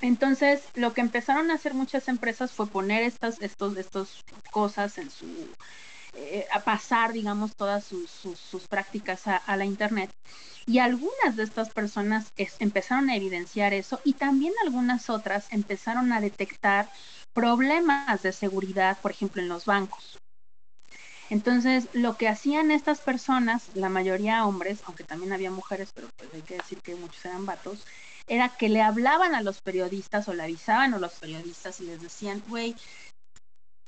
Entonces, 0.00 0.62
lo 0.74 0.92
que 0.94 1.00
empezaron 1.00 1.50
a 1.50 1.54
hacer 1.54 1.74
muchas 1.74 2.06
empresas 2.08 2.52
fue 2.52 2.68
poner 2.68 3.02
estas 3.02 3.40
estos, 3.42 3.76
estos 3.76 4.24
cosas 4.52 4.96
en 4.98 5.10
su, 5.10 5.26
eh, 6.20 6.46
a 6.50 6.60
pasar, 6.60 7.12
digamos, 7.12 7.54
todas 7.54 7.84
sus, 7.84 8.10
sus, 8.10 8.66
prácticas 8.66 9.28
a, 9.28 9.56
la 9.56 9.64
Internet. 9.64 10.10
Y 10.66 10.80
algunas 10.80 11.36
de 11.36 11.44
estas 11.44 11.70
personas 11.70 12.32
empezaron 12.58 13.08
a 13.08 13.16
evidenciar 13.16 13.72
eso 13.72 14.00
y 14.04 14.14
también 14.14 14.52
algunas 14.64 15.10
otras 15.10 15.46
empezaron 15.50 16.12
a 16.12 16.20
detectar 16.20 16.90
problemas 17.32 18.22
de 18.22 18.32
seguridad, 18.32 18.98
por 19.00 19.12
ejemplo, 19.12 19.40
en 19.40 19.48
los 19.48 19.64
bancos. 19.64 20.18
Entonces, 21.30 21.88
lo 21.92 22.16
que 22.16 22.28
hacían 22.28 22.72
estas 22.72 23.00
personas, 23.00 23.68
la 23.74 23.88
mayoría 23.88 24.44
hombres, 24.44 24.80
aunque 24.86 25.04
también 25.04 25.32
había 25.32 25.50
mujeres, 25.50 25.90
pero 25.94 26.08
pues 26.16 26.34
hay 26.34 26.42
que 26.42 26.56
decir 26.56 26.78
que 26.78 26.96
muchos 26.96 27.24
eran 27.24 27.46
vatos, 27.46 27.84
era 28.26 28.48
que 28.50 28.68
le 28.68 28.82
hablaban 28.82 29.34
a 29.34 29.42
los 29.42 29.60
periodistas 29.60 30.28
o 30.28 30.34
le 30.34 30.42
avisaban 30.42 30.94
a 30.94 30.98
los 30.98 31.14
periodistas 31.14 31.80
y 31.80 31.84
les 31.84 32.02
decían, 32.02 32.42
güey, 32.48 32.74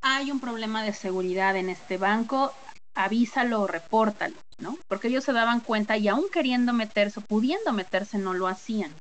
hay 0.02 0.30
un 0.30 0.40
problema 0.40 0.82
de 0.82 0.92
seguridad 0.92 1.56
en 1.56 1.68
este 1.68 1.96
banco, 1.96 2.52
avísalo 2.94 3.62
o 3.62 3.66
repórtalo, 3.66 4.36
¿no? 4.58 4.78
Porque 4.88 5.08
ellos 5.08 5.24
se 5.24 5.32
daban 5.32 5.60
cuenta 5.60 5.96
y 5.96 6.08
aún 6.08 6.26
queriendo 6.32 6.72
meterse, 6.72 7.20
pudiendo 7.20 7.72
meterse, 7.72 8.18
no 8.18 8.34
lo 8.34 8.48
hacían. 8.48 8.92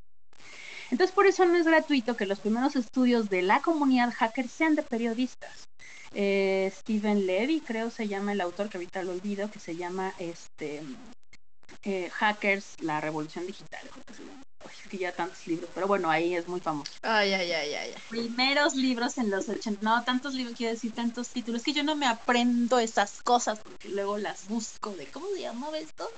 Entonces, 0.92 1.14
por 1.14 1.28
eso 1.28 1.46
no 1.46 1.56
es 1.56 1.66
gratuito 1.66 2.18
que 2.18 2.26
los 2.26 2.40
primeros 2.40 2.76
estudios 2.76 3.30
de 3.30 3.42
la 3.44 3.62
comunidad 3.62 4.12
hacker 4.12 4.48
sean 4.48 4.76
de 4.76 4.84
periodistas. 4.84 5.68
Eh, 6.14 6.72
Steven 6.76 7.28
Levy, 7.28 7.62
creo 7.62 7.92
se 7.92 8.08
llama 8.08 8.32
el 8.32 8.42
autor, 8.42 8.70
que 8.70 8.78
ahorita 8.78 9.04
lo 9.04 9.12
olvido, 9.12 9.52
que 9.52 9.60
se 9.60 9.76
llama 9.76 10.14
este 10.18 10.82
eh, 11.84 12.10
Hackers, 12.10 12.82
la 12.82 13.02
revolución 13.02 13.46
digital 13.48 13.82
que 14.90 14.98
ya 14.98 15.12
tantos 15.12 15.48
libros, 15.48 15.70
pero 15.74 15.88
bueno, 15.88 16.10
ahí 16.10 16.36
es 16.36 16.48
muy 16.48 16.60
famoso. 16.60 16.92
Ay, 17.04 17.32
ay, 17.34 17.52
ay, 17.52 17.74
ay. 17.76 17.94
Primeros 18.10 18.76
libros 18.76 19.18
en 19.18 19.30
los 19.30 19.48
80, 19.48 19.80
no, 19.82 20.04
tantos 20.04 20.34
libros, 20.34 20.56
quiero 20.58 20.74
decir, 20.74 20.92
tantos 20.94 21.30
títulos, 21.30 21.64
que 21.64 21.74
yo 21.74 21.84
no 21.84 21.96
me 21.96 22.08
aprendo 22.08 22.80
esas 22.80 23.22
cosas 23.22 23.60
porque 23.60 23.90
luego 23.90 24.18
las 24.18 24.48
busco 24.48 24.92
de, 24.92 25.06
¿cómo 25.08 25.28
se 25.34 25.42
llamaba 25.42 25.78
esto? 25.78 26.10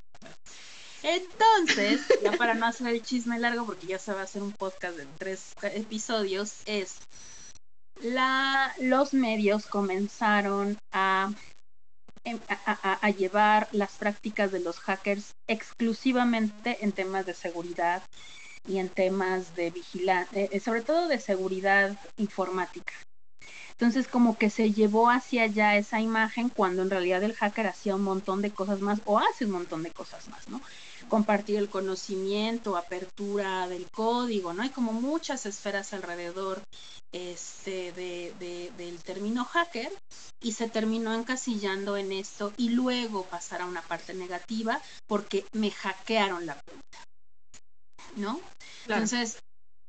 Entonces, 1.03 2.01
ya 2.23 2.31
para 2.33 2.53
no 2.53 2.65
hacer 2.65 2.87
el 2.87 3.03
chisme 3.03 3.39
largo, 3.39 3.65
porque 3.65 3.87
ya 3.87 3.99
se 3.99 4.13
va 4.13 4.21
a 4.21 4.23
hacer 4.23 4.41
un 4.41 4.53
podcast 4.53 4.97
de 4.97 5.07
tres 5.17 5.53
episodios, 5.63 6.53
es 6.65 6.97
la, 8.01 8.73
los 8.79 9.13
medios 9.13 9.65
comenzaron 9.65 10.77
a 10.91 11.31
Em, 12.23 12.39
a, 12.47 13.09
llevar 13.09 13.67
las 13.71 13.93
prácticas 13.93 14.51
de 14.51 14.59
los 14.59 14.79
hackers 14.79 15.33
exclusivamente 15.47 16.77
en 16.81 16.91
temas 16.91 17.25
de 17.25 17.33
seguridad 17.33 18.03
y 18.67 18.77
en 18.77 18.89
temas 18.89 19.55
de 19.55 19.71
vigilancia, 19.71 20.39
eh, 20.39 20.49
eh, 20.51 20.59
sobre 20.59 20.83
todo 20.83 21.07
de 21.07 21.19
seguridad 21.19 21.97
informática. 22.17 22.93
Entonces 23.71 24.07
como 24.07 24.37
que 24.37 24.51
se 24.51 24.71
llevó 24.71 25.09
hacia 25.09 25.43
allá 25.43 25.75
esa 25.77 25.99
imagen 25.99 26.49
cuando 26.49 26.83
en 26.83 26.91
realidad 26.91 27.23
el 27.23 27.33
hacker 27.33 27.65
hacía 27.65 27.95
un 27.95 28.03
montón 28.03 28.43
de 28.43 28.51
cosas 28.51 28.81
más 28.81 29.01
o 29.05 29.17
hace 29.17 29.45
un 29.45 29.51
montón 29.51 29.81
de 29.81 29.89
cosas 29.89 30.29
más, 30.29 30.47
¿no? 30.47 30.61
Compartir 31.11 31.57
el 31.57 31.67
conocimiento, 31.67 32.77
apertura 32.77 33.67
del 33.67 33.85
código, 33.91 34.53
¿no? 34.53 34.63
Hay 34.63 34.69
como 34.69 34.93
muchas 34.93 35.45
esferas 35.45 35.91
alrededor 35.91 36.61
este, 37.11 37.91
de, 37.91 38.71
del 38.77 38.97
término 39.03 39.43
hacker 39.43 39.91
y 40.39 40.53
se 40.53 40.69
terminó 40.69 41.13
encasillando 41.13 41.97
en 41.97 42.13
esto 42.13 42.53
y 42.55 42.69
luego 42.69 43.25
pasar 43.25 43.59
a 43.59 43.65
una 43.65 43.81
parte 43.81 44.13
negativa 44.13 44.81
porque 45.05 45.45
me 45.51 45.69
hackearon 45.69 46.45
la 46.45 46.55
cuenta, 46.55 46.97
¿no? 48.15 48.39
Entonces, 48.87 49.39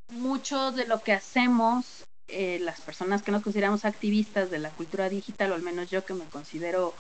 mucho 0.09 0.73
de 0.73 0.89
lo 0.89 1.05
que 1.05 1.13
hacemos 1.13 1.87
eh, 2.27 2.59
las 2.61 2.81
personas 2.81 3.23
que 3.23 3.31
nos 3.31 3.45
consideramos 3.45 3.85
activistas 3.85 4.51
de 4.51 4.59
la 4.59 4.71
cultura 4.71 5.09
digital, 5.09 5.53
o 5.53 5.55
al 5.55 5.63
menos 5.63 5.89
yo 5.89 6.05
que 6.05 6.15
me 6.15 6.25
considero 6.25 6.95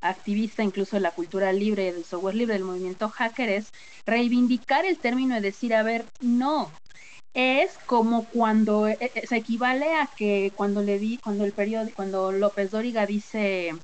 activista 0.00 0.62
incluso 0.62 0.96
de 0.96 1.00
la 1.00 1.10
cultura 1.10 1.52
libre, 1.52 1.92
del 1.92 2.04
software 2.04 2.34
libre, 2.34 2.54
del 2.54 2.64
movimiento 2.64 3.08
hacker, 3.08 3.48
es 3.48 3.68
reivindicar 4.06 4.84
el 4.84 4.98
término 4.98 5.36
y 5.36 5.40
decir, 5.40 5.74
a 5.74 5.82
ver, 5.82 6.04
no, 6.20 6.70
es 7.34 7.78
como 7.86 8.24
cuando 8.24 8.88
eh, 8.88 8.96
eh, 9.00 9.26
se 9.26 9.36
equivale 9.36 9.94
a 9.94 10.06
que 10.06 10.52
cuando 10.56 10.82
le 10.82 10.98
di, 10.98 11.18
cuando 11.18 11.44
el 11.44 11.52
periodo, 11.52 11.90
cuando 11.94 12.32
López 12.32 12.70
Dóriga 12.70 13.04
dice 13.04 13.74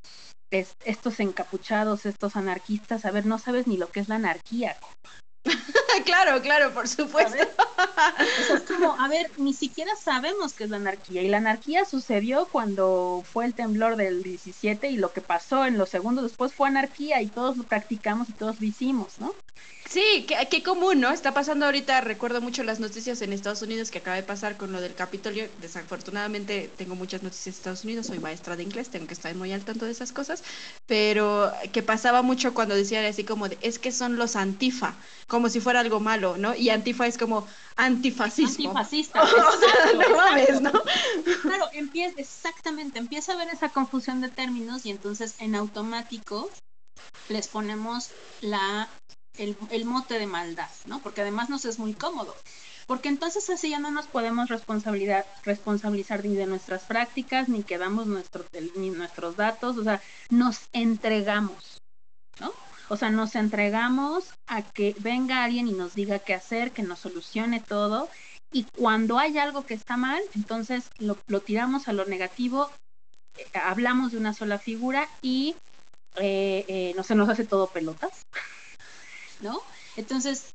estos 0.85 1.21
encapuchados, 1.21 2.07
estos 2.07 2.37
anarquistas, 2.37 3.05
a 3.05 3.11
ver, 3.11 3.27
no 3.27 3.39
sabes 3.39 3.67
ni 3.67 3.77
lo 3.77 3.91
que 3.91 4.01
es 4.01 4.09
la 4.09 4.17
anarquía. 4.17 4.77
claro, 6.05 6.41
claro, 6.41 6.73
por 6.73 6.89
supuesto. 6.89 7.37
es 8.55 8.61
como, 8.63 8.99
a 8.99 9.09
ver, 9.09 9.31
ni 9.39 9.53
siquiera 9.53 9.95
sabemos 9.97 10.53
qué 10.53 10.65
es 10.65 10.71
la 10.71 10.77
anarquía. 10.77 11.23
Y 11.23 11.29
la 11.29 11.39
anarquía 11.39 11.85
sucedió 11.85 12.47
cuando 12.47 13.25
fue 13.33 13.47
el 13.47 13.55
temblor 13.55 13.97
del 13.97 14.23
17 14.23 14.91
y 14.91 14.97
lo 14.97 15.13
que 15.13 15.21
pasó 15.21 15.67
en 15.67 15.79
los 15.79 15.89
segundos 15.89 16.25
después 16.25 16.53
fue 16.53 16.69
anarquía 16.69 17.21
y 17.23 17.27
todos 17.27 17.57
lo 17.57 17.65
practicamos 17.65 18.29
y 18.29 18.33
todos 18.33 18.61
lo 18.61 18.67
hicimos, 18.67 19.19
¿no? 19.19 19.35
Sí, 19.93 20.27
qué, 20.49 20.63
común, 20.63 21.01
¿no? 21.01 21.11
Está 21.11 21.35
pasando 21.35 21.67
ahorita, 21.67 22.01
recuerdo 22.01 22.41
mucho 22.41 22.63
las 22.63 22.81
noticias 22.81 23.21
en 23.21 23.31
Estados 23.35 23.61
Unidos 23.61 23.91
que 23.91 23.99
acaba 23.99 24.17
de 24.17 24.23
pasar 24.23 24.57
con 24.57 24.73
lo 24.73 24.81
del 24.81 24.95
Capitolio. 24.95 25.51
Desafortunadamente 25.61 26.71
tengo 26.79 26.95
muchas 26.95 27.23
noticias 27.23 27.57
de 27.57 27.59
Estados 27.59 27.85
Unidos, 27.85 28.07
soy 28.07 28.19
maestra 28.19 28.57
de 28.57 28.63
inglés, 28.63 28.89
tengo 28.89 29.07
que 29.07 29.13
estar 29.13 29.35
muy 29.35 29.53
al 29.53 29.67
tanto 29.67 29.85
de 29.85 29.91
esas 29.91 30.13
cosas, 30.13 30.45
pero 30.87 31.53
que 31.75 31.83
pasaba 31.83 32.23
mucho 32.23 32.55
cuando 32.55 32.75
decían 32.75 33.05
así 33.05 33.25
como 33.25 33.51
de, 33.51 33.59
es 33.61 33.79
que 33.79 33.93
son 33.93 34.17
los 34.17 34.35
antifa, 34.35 34.95
como 35.27 35.51
si 35.51 35.61
fuera 35.61 35.81
algo 35.81 36.01
malo, 36.01 36.39
¿no? 36.39 36.55
Y 36.55 36.71
antifa 36.71 37.07
es 37.07 37.19
como 37.19 37.47
antifascismo. 37.77 38.71
Antifascista. 38.71 39.23
no 40.63 40.73
¿no? 40.73 40.83
Claro, 41.43 41.69
empieza, 41.75 42.19
exactamente, 42.19 42.99
empieza 42.99 43.33
a 43.33 43.35
haber 43.35 43.49
esa 43.49 43.69
confusión 43.69 44.23
de 44.23 44.31
términos 44.31 44.87
y 44.87 44.91
entonces 44.91 45.35
en 45.39 45.55
automático 45.55 46.49
les 47.29 47.47
ponemos 47.49 48.09
la 48.41 48.89
el, 49.39 49.85
mote 49.85 50.19
de 50.19 50.27
maldad, 50.27 50.71
¿no? 50.87 51.01
Porque 51.01 51.23
además 51.23 51.49
nos 51.49 51.65
es 51.65 51.79
muy 51.79 51.95
cómodo. 51.95 52.35
Porque 52.87 53.09
entonces 53.09 53.49
así 53.51 53.71
ya 53.71 53.79
no 53.79 53.91
nos 53.91 54.07
podemos 54.07 54.49
responsabilidad, 54.49 55.25
responsabilizar 55.45 56.25
ni 56.25 56.35
de 56.35 56.47
nuestras 56.47 56.83
prácticas, 56.83 57.49
ni 57.49 57.63
que 57.63 57.79
damos 57.79 58.07
nuestro, 58.07 58.45
ni 58.77 58.91
nuestros 58.91 59.37
datos, 59.37 59.79
o 59.79 59.85
sea, 59.85 60.03
nos 60.31 60.69
entregamos, 60.73 61.81
¿no? 62.41 62.53
O 62.89 62.97
sea, 62.97 63.11
nos 63.11 63.37
entregamos 63.37 64.35
a 64.47 64.63
que 64.63 64.95
venga 64.99 65.45
alguien 65.45 65.69
y 65.69 65.73
nos 65.73 65.95
diga 65.95 66.19
qué 66.19 66.35
hacer, 66.35 66.73
que 66.73 66.83
nos 66.83 66.99
solucione 66.99 67.61
todo. 67.61 68.09
Y 68.53 68.65
cuando 68.65 69.19
hay 69.19 69.39
algo 69.39 69.65
que 69.65 69.75
está 69.75 69.97
mal, 69.97 70.21
entonces 70.35 70.91
lo, 70.99 71.17
lo 71.27 71.41
tiramos 71.41 71.89
a 71.89 71.95
lo 71.95 72.05
negativo, 72.05 72.71
eh, 73.39 73.47
hablamos 73.55 74.13
de 74.13 74.19
una 74.19 74.35
sola 74.35 74.59
figura 74.59 75.09
y 75.23 75.57
eh, 76.17 76.65
eh, 76.69 76.93
no 76.97 77.03
se 77.03 77.15
nos 77.15 77.29
hace 77.29 77.45
todo 77.45 77.69
pelotas. 77.69 78.27
¿No? 79.43 79.61
Entonces, 79.97 80.55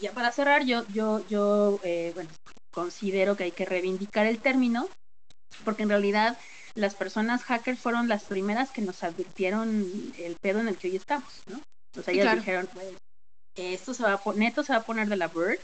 ya 0.00 0.12
para 0.12 0.32
cerrar, 0.32 0.64
yo, 0.64 0.86
yo, 0.88 1.26
yo, 1.28 1.80
eh, 1.82 2.12
bueno, 2.14 2.30
considero 2.70 3.36
que 3.36 3.44
hay 3.44 3.50
que 3.50 3.64
reivindicar 3.64 4.26
el 4.26 4.38
término, 4.38 4.88
porque 5.64 5.82
en 5.82 5.88
realidad 5.88 6.38
las 6.74 6.94
personas 6.94 7.42
hackers 7.42 7.80
fueron 7.80 8.08
las 8.08 8.24
primeras 8.24 8.70
que 8.70 8.82
nos 8.82 9.02
advirtieron 9.02 10.12
el 10.18 10.36
pedo 10.36 10.60
en 10.60 10.68
el 10.68 10.76
que 10.76 10.88
hoy 10.88 10.96
estamos, 10.96 11.42
¿no? 11.46 11.60
O 11.98 12.02
sea, 12.02 12.14
ellas 12.14 12.36
dijeron, 12.36 12.68
esto 13.56 13.94
se 13.94 14.02
va 14.04 14.12
a 14.24 14.32
neto 14.34 14.62
se 14.62 14.72
va 14.72 14.78
a 14.78 14.84
poner 14.84 15.08
de 15.08 15.16
la 15.16 15.26
Verge, 15.26 15.62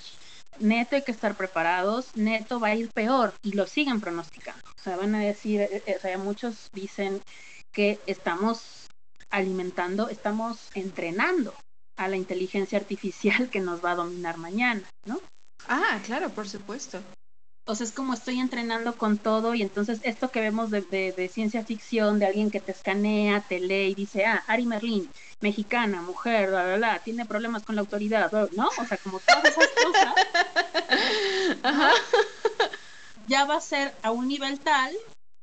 neto 0.59 0.97
hay 0.97 1.03
que 1.03 1.13
estar 1.13 1.37
preparados, 1.37 2.17
neto 2.17 2.59
va 2.59 2.69
a 2.69 2.75
ir 2.75 2.91
peor 2.91 3.35
y 3.43 3.53
lo 3.53 3.67
siguen 3.67 4.01
pronosticando. 4.01 4.63
O 4.77 4.83
sea, 4.83 4.97
van 4.97 5.15
a 5.15 5.21
decir, 5.21 5.61
eh, 5.61 5.83
eh, 5.87 5.95
o 5.97 6.01
sea, 6.01 6.19
muchos 6.19 6.71
dicen 6.73 7.23
que 7.71 8.01
estamos 8.07 8.89
alimentando, 9.31 10.09
estamos 10.09 10.71
entrenando 10.75 11.55
a 11.97 12.09
la 12.09 12.17
inteligencia 12.17 12.79
artificial 12.79 13.49
que 13.51 13.61
nos 13.61 13.85
va 13.85 13.93
a 13.93 13.97
dominar 13.97 14.37
mañana, 14.37 14.83
¿no? 15.05 15.21
Ah, 15.69 15.99
claro, 16.05 16.31
por 16.31 16.49
supuesto. 16.49 17.01
O 17.67 17.75
sea, 17.75 17.87
es 17.87 17.93
como 17.93 18.13
estoy 18.13 18.41
entrenando 18.41 18.95
con 18.99 19.17
todo 19.17 19.55
y 19.55 19.63
entonces 19.63 20.01
esto 20.03 20.31
que 20.31 20.41
vemos 20.41 20.71
de, 20.71 20.83
de, 20.83 21.31
ciencia 21.33 21.65
ficción, 21.65 22.19
de 22.19 22.27
alguien 22.27 22.51
que 22.51 22.61
te 22.61 22.73
escanea, 22.73 23.41
te 23.41 23.59
lee 23.59 23.93
y 23.93 23.95
dice, 23.95 24.27
ah, 24.27 24.45
Ari 24.47 24.67
Merlin, 24.67 25.11
mexicana, 25.41 26.03
mujer, 26.03 26.51
bla, 26.51 26.65
bla, 26.65 26.77
bla, 26.77 26.99
tiene 26.99 27.25
problemas 27.25 27.63
con 27.63 27.75
la 27.75 27.81
autoridad, 27.81 28.31
¿no? 28.53 28.69
O 28.69 28.85
sea, 28.85 28.99
como 28.99 29.19
todas 29.21 29.45
esas 29.45 29.69
cosas. 29.83 30.15
Ya 33.27 33.47
va 33.47 33.57
a 33.57 33.61
ser 33.61 33.95
a 34.03 34.11
un 34.11 34.29
nivel 34.29 34.61
tal 34.61 34.95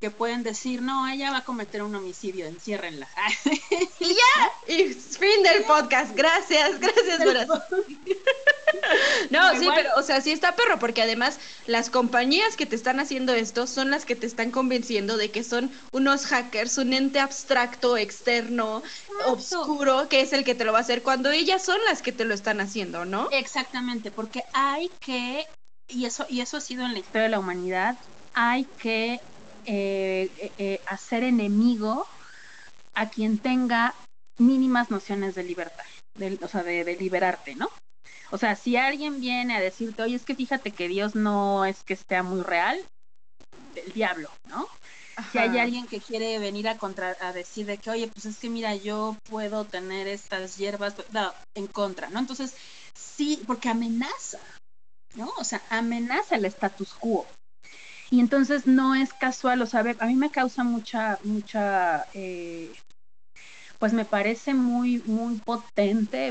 que 0.02 0.10
pueden 0.10 0.42
decir, 0.42 0.82
no, 0.82 1.06
ella 1.06 1.30
va 1.30 1.38
a 1.38 1.44
cometer 1.44 1.80
un 1.80 1.94
homicidio, 1.94 2.46
enciérrenla. 2.46 3.06
y 4.00 4.08
ya, 4.08 4.52
y 4.66 4.88
fin 4.88 5.44
del 5.44 5.62
podcast. 5.62 6.16
Gracias, 6.16 6.80
gracias, 6.80 7.20
No, 9.30 9.56
sí, 9.56 9.68
pero, 9.72 9.90
o 9.96 10.02
sea, 10.02 10.20
sí 10.20 10.32
está 10.32 10.56
perro, 10.56 10.80
porque 10.80 11.02
además 11.02 11.38
las 11.66 11.88
compañías 11.88 12.56
que 12.56 12.66
te 12.66 12.74
están 12.74 12.98
haciendo 12.98 13.32
esto 13.32 13.68
son 13.68 13.92
las 13.92 14.04
que 14.04 14.16
te 14.16 14.26
están 14.26 14.50
convenciendo 14.50 15.16
de 15.16 15.30
que 15.30 15.44
son 15.44 15.70
unos 15.92 16.26
hackers, 16.26 16.78
un 16.78 16.94
ente 16.94 17.20
abstracto, 17.20 17.96
externo, 17.96 18.82
oscuro, 19.26 20.08
que 20.08 20.20
es 20.20 20.32
el 20.32 20.42
que 20.42 20.56
te 20.56 20.64
lo 20.64 20.72
va 20.72 20.78
a 20.78 20.82
hacer, 20.82 21.04
cuando 21.04 21.30
ellas 21.30 21.64
son 21.64 21.78
las 21.84 22.02
que 22.02 22.10
te 22.10 22.24
lo 22.24 22.34
están 22.34 22.60
haciendo, 22.60 23.04
¿no? 23.04 23.30
Exactamente, 23.30 24.10
porque 24.10 24.42
hay 24.52 24.90
que, 24.98 25.46
y 25.86 26.06
eso, 26.06 26.26
y 26.28 26.40
eso 26.40 26.56
ha 26.56 26.60
sido 26.60 26.84
en 26.84 26.92
la 26.92 26.98
historia 26.98 27.22
de 27.22 27.28
la 27.28 27.38
humanidad, 27.38 27.96
hay 28.34 28.64
que 28.80 29.20
eh, 29.66 30.30
eh, 30.38 30.52
eh, 30.58 30.80
hacer 30.86 31.24
enemigo 31.24 32.06
a 32.94 33.08
quien 33.08 33.38
tenga 33.38 33.94
mínimas 34.38 34.90
nociones 34.90 35.34
de 35.34 35.44
libertad, 35.44 35.84
o 36.42 36.48
sea, 36.48 36.62
de 36.62 36.96
liberarte, 36.96 37.54
¿no? 37.54 37.70
O 38.30 38.38
sea, 38.38 38.56
si 38.56 38.76
alguien 38.76 39.20
viene 39.20 39.54
a 39.54 39.60
decirte, 39.60 40.02
oye, 40.02 40.16
es 40.16 40.24
que 40.24 40.34
fíjate 40.34 40.70
que 40.70 40.88
Dios 40.88 41.14
no 41.14 41.66
es 41.66 41.82
que 41.84 41.92
esté 41.92 42.22
muy 42.22 42.40
real, 42.40 42.82
el 43.76 43.92
diablo, 43.92 44.30
¿no? 44.48 44.66
Si 45.30 45.38
hay 45.38 45.58
alguien 45.58 45.86
que 45.86 46.00
quiere 46.00 46.38
venir 46.38 46.68
a 46.68 46.78
contra 46.78 47.14
a 47.20 47.32
decir 47.32 47.66
de 47.66 47.76
que, 47.76 47.90
oye, 47.90 48.08
pues 48.08 48.24
es 48.24 48.38
que 48.38 48.48
mira, 48.48 48.74
yo 48.74 49.16
puedo 49.28 49.66
tener 49.66 50.08
estas 50.08 50.56
hierbas, 50.56 50.94
no, 51.12 51.32
en 51.54 51.66
contra, 51.66 52.08
¿no? 52.08 52.18
Entonces, 52.18 52.54
sí, 52.94 53.42
porque 53.46 53.68
amenaza, 53.68 54.38
¿no? 55.14 55.30
O 55.38 55.44
sea, 55.44 55.60
amenaza 55.68 56.36
el 56.36 56.46
status 56.46 56.94
quo. 56.94 57.26
Y 58.12 58.20
entonces 58.20 58.66
no 58.66 58.94
es 58.94 59.14
casual, 59.14 59.62
o 59.62 59.66
sea, 59.66 59.82
a 59.98 60.06
mí 60.06 60.16
me 60.16 60.30
causa 60.30 60.62
mucha, 60.64 61.18
mucha, 61.24 62.04
eh, 62.12 62.70
pues 63.78 63.94
me 63.94 64.04
parece 64.04 64.52
muy, 64.52 64.98
muy 65.06 65.36
potente, 65.38 66.30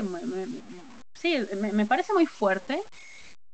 sí, 1.12 1.38
me, 1.72 1.84
parece 1.84 2.12
muy 2.12 2.26
fuerte 2.26 2.80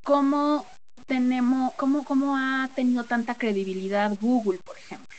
cómo 0.04 0.66
tenemos, 1.06 1.72
cómo, 1.76 2.04
cómo 2.04 2.36
ha 2.36 2.68
tenido 2.74 3.04
tanta 3.04 3.34
credibilidad 3.34 4.14
Google, 4.20 4.58
por 4.62 4.76
ejemplo. 4.76 5.16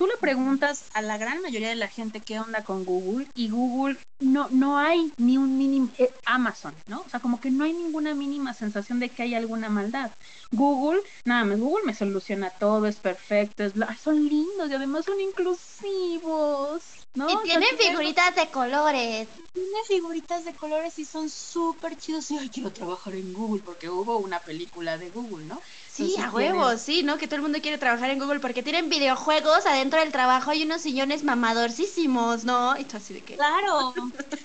Tú 0.00 0.06
le 0.06 0.16
preguntas 0.16 0.84
a 0.94 1.02
la 1.02 1.18
gran 1.18 1.42
mayoría 1.42 1.68
de 1.68 1.74
la 1.74 1.86
gente 1.86 2.20
qué 2.20 2.40
onda 2.40 2.64
con 2.64 2.86
Google 2.86 3.26
y 3.34 3.50
Google 3.50 3.98
no, 4.18 4.48
no 4.50 4.78
hay 4.78 5.12
ni 5.18 5.36
un 5.36 5.58
mínimo, 5.58 5.90
eh, 5.98 6.10
Amazon, 6.24 6.74
¿no? 6.86 7.02
O 7.02 7.08
sea, 7.10 7.20
como 7.20 7.38
que 7.38 7.50
no 7.50 7.64
hay 7.64 7.74
ninguna 7.74 8.14
mínima 8.14 8.54
sensación 8.54 8.98
de 8.98 9.10
que 9.10 9.24
hay 9.24 9.34
alguna 9.34 9.68
maldad. 9.68 10.10
Google, 10.52 11.02
nada 11.26 11.44
más, 11.44 11.60
Google 11.60 11.84
me 11.84 11.94
soluciona 11.94 12.48
todo, 12.48 12.86
es 12.86 12.96
perfecto, 12.96 13.62
es, 13.62 13.74
son 14.02 14.26
lindos 14.26 14.70
y 14.70 14.74
además 14.74 15.04
son 15.04 15.20
inclusivos. 15.20 16.82
¿no? 17.14 17.28
Y 17.28 17.36
tienen 17.42 17.76
figuritas 17.76 18.34
de 18.36 18.48
colores. 18.48 19.28
Tienen 19.52 19.84
figuritas 19.86 20.44
de 20.44 20.54
colores 20.54 20.98
y 20.98 21.04
son 21.04 21.28
súper 21.28 21.96
chidos. 21.98 22.30
Y 22.30 22.38
yo 22.38 22.50
quiero 22.50 22.72
trabajar 22.72 23.14
en 23.14 23.32
Google 23.34 23.62
porque 23.64 23.90
hubo 23.90 24.18
una 24.18 24.38
película 24.38 24.96
de 24.96 25.10
Google, 25.10 25.44
¿no? 25.46 25.60
Sí, 25.92 26.16
a 26.18 26.30
huevos, 26.30 26.80
sí, 26.80 27.02
¿no? 27.02 27.18
Que 27.18 27.26
todo 27.26 27.36
el 27.36 27.42
mundo 27.42 27.60
quiere 27.60 27.76
trabajar 27.76 28.10
en 28.10 28.18
Google 28.18 28.40
porque 28.40 28.62
tienen 28.62 28.88
videojuegos 28.88 29.66
adentro 29.66 30.00
del 30.00 30.12
trabajo 30.12 30.52
y 30.52 30.62
unos 30.62 30.82
sillones 30.82 31.24
mamadorcísimos, 31.24 32.44
¿no? 32.44 32.76
Y 32.78 32.86
así 32.94 33.14
de 33.14 33.22
que... 33.22 33.36
Claro, 33.36 33.92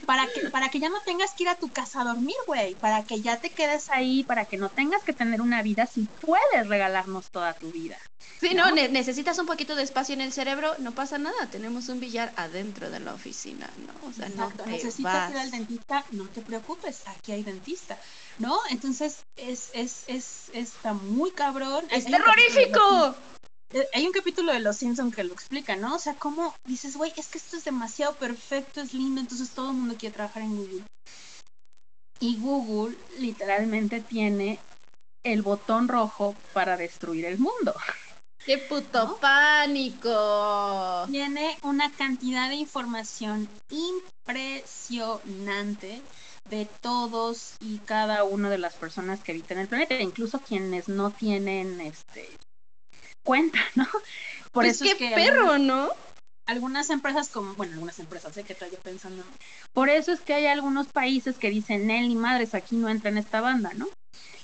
para 0.06 0.28
que, 0.28 0.50
para 0.50 0.70
que 0.70 0.80
ya 0.80 0.90
no 0.90 1.00
tengas 1.06 1.34
que 1.34 1.44
ir 1.44 1.50
a 1.50 1.56
tu 1.56 1.70
casa 1.70 2.02
a 2.02 2.06
dormir, 2.06 2.36
güey, 2.48 2.76
para 2.76 3.04
que 3.04 3.22
ya 3.22 3.38
te 3.40 3.52
quedes 3.52 3.90
ahí, 3.90 4.24
para 4.24 4.46
que 4.46 4.58
no 4.58 4.70
tengas 4.70 5.04
que 5.04 5.14
tener 5.14 5.42
una 5.42 5.62
vida 5.62 5.86
si 5.86 6.08
puedes 6.22 6.68
regalarnos 6.68 7.30
toda 7.30 7.54
tu 7.54 7.72
vida. 7.72 7.98
Sí, 8.40 8.54
no, 8.54 8.70
necesitas 8.72 9.40
un 9.40 9.46
poquito 9.46 9.76
de 9.76 9.84
espacio 9.84 10.14
en 10.14 10.22
el 10.22 10.34
cerebro, 10.34 10.76
no 10.80 10.92
pasa 10.92 11.18
nada, 11.18 11.48
tenemos 11.50 11.88
un 11.90 12.00
billar 12.00 12.34
adentro 12.36 12.90
de 12.90 13.00
la 13.00 13.14
oficina, 13.14 13.70
¿no? 13.78 14.10
O 14.10 14.14
sea, 14.14 14.30
no 14.30 14.52
te 14.52 14.66
necesitas 14.70 15.32
ir 15.32 15.38
al 15.38 15.52
dentista, 15.52 16.06
no 16.12 16.26
te 16.26 16.42
preocupes, 16.42 17.04
aquí 17.06 17.32
hay 17.32 17.44
dentista, 17.44 17.98
¿no? 18.40 18.60
Entonces, 18.70 19.20
es, 19.38 19.70
es, 19.74 20.04
es, 20.08 20.50
está 20.54 20.94
muy 20.94 21.32
cabrón. 21.46 21.86
¡Es 21.92 22.06
terrorífico! 22.06 23.16
Hay 23.94 24.06
un 24.06 24.14
capítulo 24.14 24.54
de 24.54 24.62
Los 24.62 24.78
Simpsons 24.78 25.14
que 25.14 25.24
lo 25.24 25.34
explica, 25.34 25.76
¿no? 25.76 25.96
O 25.96 26.00
sea, 26.00 26.16
cómo 26.16 26.56
dices, 26.66 26.98
güey, 26.98 27.14
es 27.18 27.28
que 27.28 27.38
esto 27.38 27.56
es 27.58 27.66
demasiado 27.66 28.16
perfecto, 28.16 28.82
es 28.82 28.94
lindo, 28.94 29.22
entonces 29.22 29.52
todo 29.52 29.70
el 29.70 29.78
mundo 29.78 29.96
quiere 29.98 30.16
trabajar 30.16 30.42
en 30.44 30.56
Google. 30.56 30.84
Y 32.20 32.38
Google 32.38 32.98
literalmente 33.20 34.02
tiene 34.02 34.58
el 35.24 35.44
botón 35.44 35.88
rojo 35.88 36.36
para 36.54 36.78
destruir 36.78 37.26
el 37.26 37.38
mundo. 37.38 37.76
¡Qué 38.46 38.58
puto 38.58 39.20
pánico! 39.20 41.06
Tiene 41.12 41.58
una 41.64 41.92
cantidad 41.92 42.50
de 42.50 42.56
información 42.56 43.48
impresionante 43.70 46.02
de 46.50 46.68
todos 46.82 47.56
y 47.60 47.80
cada 47.80 48.24
una 48.24 48.50
de 48.50 48.58
las 48.58 48.76
personas 48.76 49.22
que 49.22 49.32
habitan 49.32 49.58
el 49.58 49.68
planeta, 49.68 50.00
incluso 50.00 50.40
quienes 50.40 50.88
no 50.88 51.12
tienen 51.12 51.82
este 51.82 52.30
cuenta, 53.24 53.60
¿no? 53.76 53.88
Por 54.52 54.64
pues 54.64 54.76
eso 54.76 54.86
es 54.86 54.96
que 54.96 55.10
perro, 55.10 55.58
¿no? 55.58 55.90
Algunas 56.46 56.92
empresas 56.92 57.30
como, 57.30 57.56
bueno, 57.56 57.74
algunas 57.74 57.98
empresas, 58.00 58.34
sé 58.34 58.44
que 58.44 58.54
estoy 58.54 58.70
pensando. 58.84 59.24
Por 59.74 59.90
eso 59.90 60.12
es 60.12 60.22
que 60.22 60.36
hay 60.36 60.46
algunos 60.46 60.88
países 60.88 61.38
que 61.38 61.50
dicen, 61.50 61.88
Nelly, 61.88 62.16
madres, 62.16 62.54
aquí 62.54 62.76
no 62.76 62.88
entra 62.88 63.10
en 63.10 63.18
esta 63.18 63.42
banda, 63.42 63.72
¿no? 63.74 63.88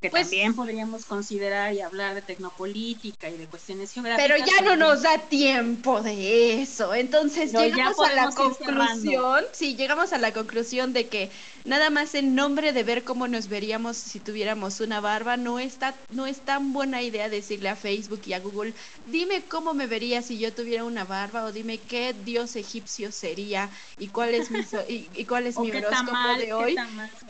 Que 0.01 0.09
pues 0.09 0.23
también 0.23 0.55
podríamos 0.55 1.05
considerar 1.05 1.75
y 1.75 1.81
hablar 1.81 2.15
de 2.15 2.23
tecnopolítica 2.23 3.29
y 3.29 3.37
de 3.37 3.45
cuestiones 3.45 3.91
geográficas. 3.91 4.27
Pero 4.27 4.43
ya 4.43 4.61
no 4.63 4.75
nos 4.75 5.03
da 5.03 5.19
tiempo 5.19 6.01
de 6.01 6.59
eso. 6.59 6.95
Entonces 6.95 7.53
llegamos 7.53 7.99
a 7.99 8.11
la 8.13 8.31
conclusión, 8.31 9.45
sí, 9.51 9.75
llegamos 9.75 10.11
a 10.11 10.17
la 10.17 10.33
conclusión 10.33 10.91
de 10.93 11.07
que 11.07 11.29
nada 11.65 11.91
más 11.91 12.15
en 12.15 12.33
nombre 12.33 12.73
de 12.73 12.83
ver 12.83 13.03
cómo 13.03 13.27
nos 13.27 13.47
veríamos 13.47 13.95
si 13.95 14.19
tuviéramos 14.19 14.79
una 14.79 15.01
barba, 15.01 15.37
no 15.37 15.59
está, 15.59 15.93
no 16.09 16.25
es 16.25 16.39
tan 16.39 16.73
buena 16.73 17.03
idea 17.03 17.29
decirle 17.29 17.69
a 17.69 17.75
Facebook 17.75 18.21
y 18.25 18.33
a 18.33 18.39
Google, 18.39 18.73
dime 19.05 19.43
cómo 19.47 19.75
me 19.75 19.85
vería 19.85 20.23
si 20.23 20.39
yo 20.39 20.51
tuviera 20.51 20.83
una 20.83 21.05
barba, 21.05 21.43
o 21.43 21.51
dime 21.51 21.77
qué 21.77 22.15
dios 22.25 22.55
egipcio 22.55 23.11
sería, 23.11 23.69
y 23.99 24.07
cuál 24.07 24.33
es 24.33 24.49
mi 24.49 24.61
y, 24.87 25.25
cuál 25.25 25.45
es 25.45 25.59
mi 25.59 25.69
horóscopo 25.71 26.37
de 26.39 26.53
hoy, 26.53 26.75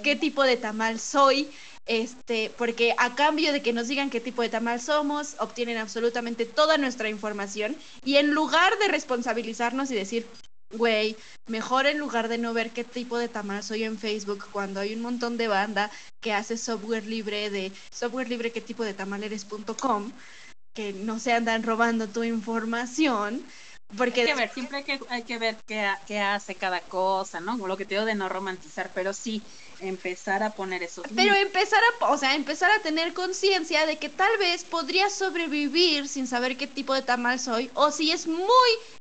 qué 0.03 0.15
tipo 0.15 0.43
de 0.43 0.55
tamal 0.55 1.01
soy 1.01 1.49
este, 1.85 2.51
porque 2.57 2.93
a 2.97 3.15
cambio 3.15 3.51
de 3.51 3.61
que 3.61 3.73
nos 3.73 3.87
digan 3.87 4.09
qué 4.09 4.19
tipo 4.19 4.41
de 4.41 4.49
tamal 4.49 4.79
somos, 4.79 5.35
obtienen 5.39 5.77
absolutamente 5.77 6.45
toda 6.45 6.77
nuestra 6.77 7.09
información 7.09 7.75
y 8.05 8.17
en 8.17 8.31
lugar 8.31 8.77
de 8.79 8.87
responsabilizarnos 8.87 9.91
y 9.91 9.95
decir, 9.95 10.27
güey, 10.73 11.15
mejor 11.47 11.85
en 11.85 11.97
lugar 11.97 12.27
de 12.27 12.37
no 12.37 12.53
ver 12.53 12.71
qué 12.71 12.83
tipo 12.83 13.17
de 13.17 13.27
tamal 13.27 13.63
soy 13.63 13.83
en 13.83 13.97
Facebook 13.97 14.45
cuando 14.51 14.79
hay 14.79 14.93
un 14.93 15.01
montón 15.01 15.37
de 15.37 15.47
banda 15.47 15.91
que 16.21 16.33
hace 16.33 16.57
software 16.57 17.05
libre 17.05 17.49
de 17.49 17.71
software 17.91 18.29
libre 18.29 18.51
qué 18.51 18.61
tipo 18.61 18.83
de 18.83 18.93
tamal 18.93 19.23
eres.com, 19.23 20.11
que 20.73 20.93
no 20.93 21.19
se 21.19 21.33
andan 21.33 21.63
robando 21.63 22.07
tu 22.07 22.23
información. 22.23 23.43
Porque 23.97 24.21
hay 24.21 24.27
que 24.27 24.35
ver, 24.35 24.53
siempre 24.53 24.77
hay 24.77 24.83
que, 24.85 24.99
hay 25.09 25.23
que 25.23 25.37
ver 25.37 25.57
qué, 25.67 25.89
qué 26.07 26.19
hace 26.19 26.55
cada 26.55 26.79
cosa, 26.79 27.41
¿no? 27.41 27.57
Lo 27.67 27.75
que 27.75 27.83
te 27.83 27.95
digo 27.95 28.05
de 28.05 28.15
no 28.15 28.29
romantizar, 28.29 28.89
pero 28.95 29.11
sí, 29.11 29.41
empezar 29.81 30.43
a 30.43 30.51
poner 30.51 30.83
esos 30.83 31.05
pero 31.15 31.33
empezar 31.35 31.79
a 32.01 32.05
o 32.11 32.17
sea 32.17 32.35
empezar 32.35 32.71
a 32.71 32.81
tener 32.81 33.13
conciencia 33.13 33.85
de 33.85 33.97
que 33.97 34.09
tal 34.09 34.37
vez 34.37 34.63
podría 34.63 35.09
sobrevivir 35.09 36.07
sin 36.07 36.27
saber 36.27 36.57
qué 36.57 36.67
tipo 36.67 36.93
de 36.93 37.01
tamal 37.01 37.39
soy 37.39 37.69
o 37.73 37.91
si 37.91 38.11
es 38.11 38.27
muy 38.27 38.47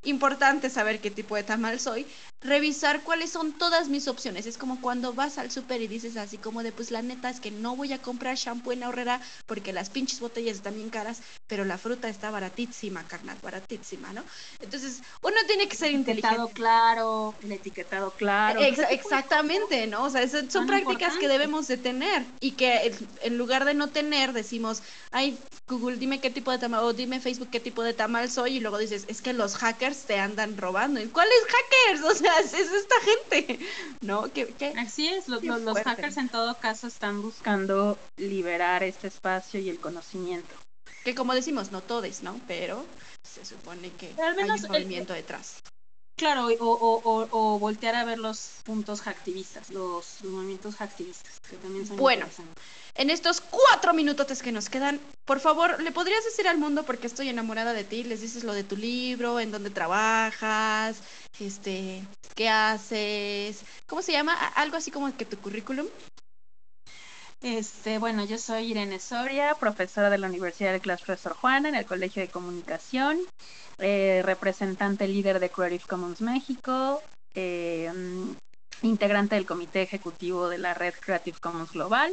importante 0.02 0.70
saber 0.70 1.00
qué 1.00 1.10
tipo 1.10 1.36
de 1.36 1.42
tamal 1.42 1.78
soy 1.80 2.06
revisar 2.42 3.02
cuáles 3.02 3.30
son 3.30 3.52
todas 3.52 3.88
mis 3.90 4.08
opciones. 4.08 4.46
Es 4.46 4.56
como 4.56 4.80
cuando 4.80 5.12
vas 5.12 5.36
al 5.36 5.50
súper 5.50 5.82
y 5.82 5.88
dices 5.88 6.16
así 6.16 6.38
como 6.38 6.62
de, 6.62 6.72
pues 6.72 6.90
la 6.90 7.02
neta 7.02 7.28
es 7.28 7.38
que 7.38 7.50
no 7.50 7.76
voy 7.76 7.92
a 7.92 8.00
comprar 8.00 8.36
shampoo 8.36 8.72
en 8.72 8.82
ahorrera 8.82 9.20
porque 9.46 9.74
las 9.74 9.90
pinches 9.90 10.20
botellas 10.20 10.56
están 10.56 10.74
bien 10.74 10.88
caras, 10.88 11.20
pero 11.46 11.66
la 11.66 11.76
fruta 11.76 12.08
está 12.08 12.30
baratísima, 12.30 13.06
carnal, 13.06 13.36
baratísima, 13.42 14.12
¿no? 14.14 14.24
Entonces, 14.60 15.02
uno 15.22 15.36
tiene 15.46 15.68
que 15.68 15.76
ser 15.76 15.90
etiquetado 15.90 16.48
inteligente. 16.48 16.54
claro, 16.54 17.34
el 17.42 17.52
etiquetado 17.52 18.10
claro. 18.12 18.60
Ex- 18.62 18.78
exactamente, 18.90 19.86
¿no? 19.86 20.04
O 20.04 20.10
sea, 20.10 20.22
es- 20.22 20.30
son 20.50 20.50
Son 20.50 20.66
prácticas 20.70 21.16
que 21.18 21.28
debemos 21.28 21.68
de 21.68 21.76
tener 21.76 22.24
y 22.40 22.52
que 22.52 22.94
en- 23.22 23.38
lugar 23.38 23.64
de 23.64 23.74
no 23.74 23.88
tener 23.88 24.32
decimos, 24.32 24.82
ay, 25.10 25.38
Google, 25.68 25.96
dime 25.98 26.20
qué 26.20 26.30
tipo 26.30 26.50
de 26.50 26.58
tamal, 26.58 26.82
o 26.84 26.92
dime 26.92 27.20
Facebook 27.20 27.48
qué 27.50 27.60
tipo 27.60 27.82
de 27.82 27.94
tamal 27.94 28.30
soy 28.30 28.56
y 28.56 28.60
luego 28.60 28.78
dices, 28.78 29.04
es 29.08 29.20
que 29.22 29.32
los 29.32 29.56
hackers 29.56 30.02
te 30.04 30.18
andan 30.18 30.56
robando. 30.56 31.00
¿Y 31.00 31.06
¿Cuáles 31.06 31.34
hackers? 31.44 32.04
O 32.10 32.14
sea, 32.14 32.38
es 32.40 32.54
es 32.54 32.70
esta 32.72 32.94
gente, 33.00 33.58
¿no? 34.00 34.32
Que, 34.32 34.46
que- 34.48 34.74
Así 34.76 35.08
es, 35.08 35.28
los, 35.28 35.40
Qué 35.40 35.46
los- 35.48 35.60
los 35.60 35.72
fuerte. 35.72 35.90
hackers 35.90 36.16
en 36.16 36.28
todo 36.28 36.56
caso 36.58 36.86
están 36.86 37.22
buscando 37.22 37.98
liberar 38.16 38.82
este 38.82 39.08
espacio 39.08 39.60
y 39.60 39.68
el 39.70 39.78
conocimiento. 39.80 40.54
que 41.04 41.14
como 41.14 41.34
decimos, 41.34 41.72
no 41.72 41.80
todes, 41.80 42.22
¿no? 42.22 42.38
Pero 42.46 42.84
se 43.22 43.44
supone 43.44 43.90
que 43.92 44.12
Pero 44.16 44.28
al 44.28 44.36
menos 44.36 44.60
hay 44.60 44.68
un 44.68 44.74
el- 44.74 44.82
movimiento 44.82 45.12
detrás. 45.14 45.62
Claro, 46.20 46.48
o, 46.48 46.70
o, 46.70 47.00
o, 47.02 47.28
o 47.30 47.58
voltear 47.58 47.94
a 47.94 48.04
ver 48.04 48.18
los 48.18 48.50
puntos 48.64 49.00
hacktivistas, 49.00 49.70
los, 49.70 50.20
los 50.20 50.30
movimientos 50.30 50.74
hacktivistas, 50.76 51.40
que 51.48 51.56
también 51.56 51.86
son 51.86 51.96
Bueno. 51.96 52.26
En 52.94 53.08
estos 53.08 53.40
cuatro 53.40 53.94
minutos 53.94 54.42
que 54.42 54.52
nos 54.52 54.68
quedan, 54.68 55.00
por 55.24 55.40
favor, 55.40 55.82
¿le 55.82 55.92
podrías 55.92 56.22
decir 56.22 56.46
al 56.46 56.58
mundo, 56.58 56.82
porque 56.82 57.06
estoy 57.06 57.30
enamorada 57.30 57.72
de 57.72 57.84
ti, 57.84 58.04
les 58.04 58.20
dices 58.20 58.44
lo 58.44 58.52
de 58.52 58.64
tu 58.64 58.76
libro, 58.76 59.40
en 59.40 59.50
dónde 59.50 59.70
trabajas, 59.70 60.98
este, 61.38 62.04
qué 62.34 62.50
haces, 62.50 63.60
¿cómo 63.86 64.02
se 64.02 64.12
llama? 64.12 64.34
Algo 64.34 64.76
así 64.76 64.90
como 64.90 65.16
que 65.16 65.24
tu 65.24 65.38
currículum. 65.38 65.86
Este, 67.42 67.98
bueno, 67.98 68.22
yo 68.26 68.36
soy 68.36 68.70
Irene 68.70 68.98
Soria, 68.98 69.54
profesora 69.54 70.10
de 70.10 70.18
la 70.18 70.26
Universidad 70.28 70.72
de 70.72 70.80
Claustro 70.80 71.16
Sor 71.16 71.32
Juana 71.32 71.70
en 71.70 71.74
el 71.74 71.86
Colegio 71.86 72.20
de 72.20 72.28
Comunicación, 72.28 73.18
eh, 73.78 74.20
representante 74.22 75.08
líder 75.08 75.40
de 75.40 75.48
Creative 75.48 75.84
Commons 75.88 76.20
México, 76.20 77.02
eh, 77.34 77.90
mm, 77.94 78.32
integrante 78.82 79.36
del 79.36 79.46
comité 79.46 79.80
ejecutivo 79.80 80.50
de 80.50 80.58
la 80.58 80.74
red 80.74 80.92
Creative 81.00 81.38
Commons 81.40 81.72
Global. 81.72 82.12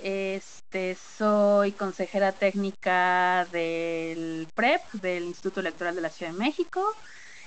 Este, 0.00 0.96
soy 1.18 1.72
consejera 1.72 2.32
técnica 2.32 3.46
del 3.52 4.48
PREP, 4.54 4.80
del 4.92 5.24
Instituto 5.24 5.60
Electoral 5.60 5.94
de 5.94 6.00
la 6.00 6.10
Ciudad 6.10 6.32
de 6.32 6.38
México. 6.38 6.94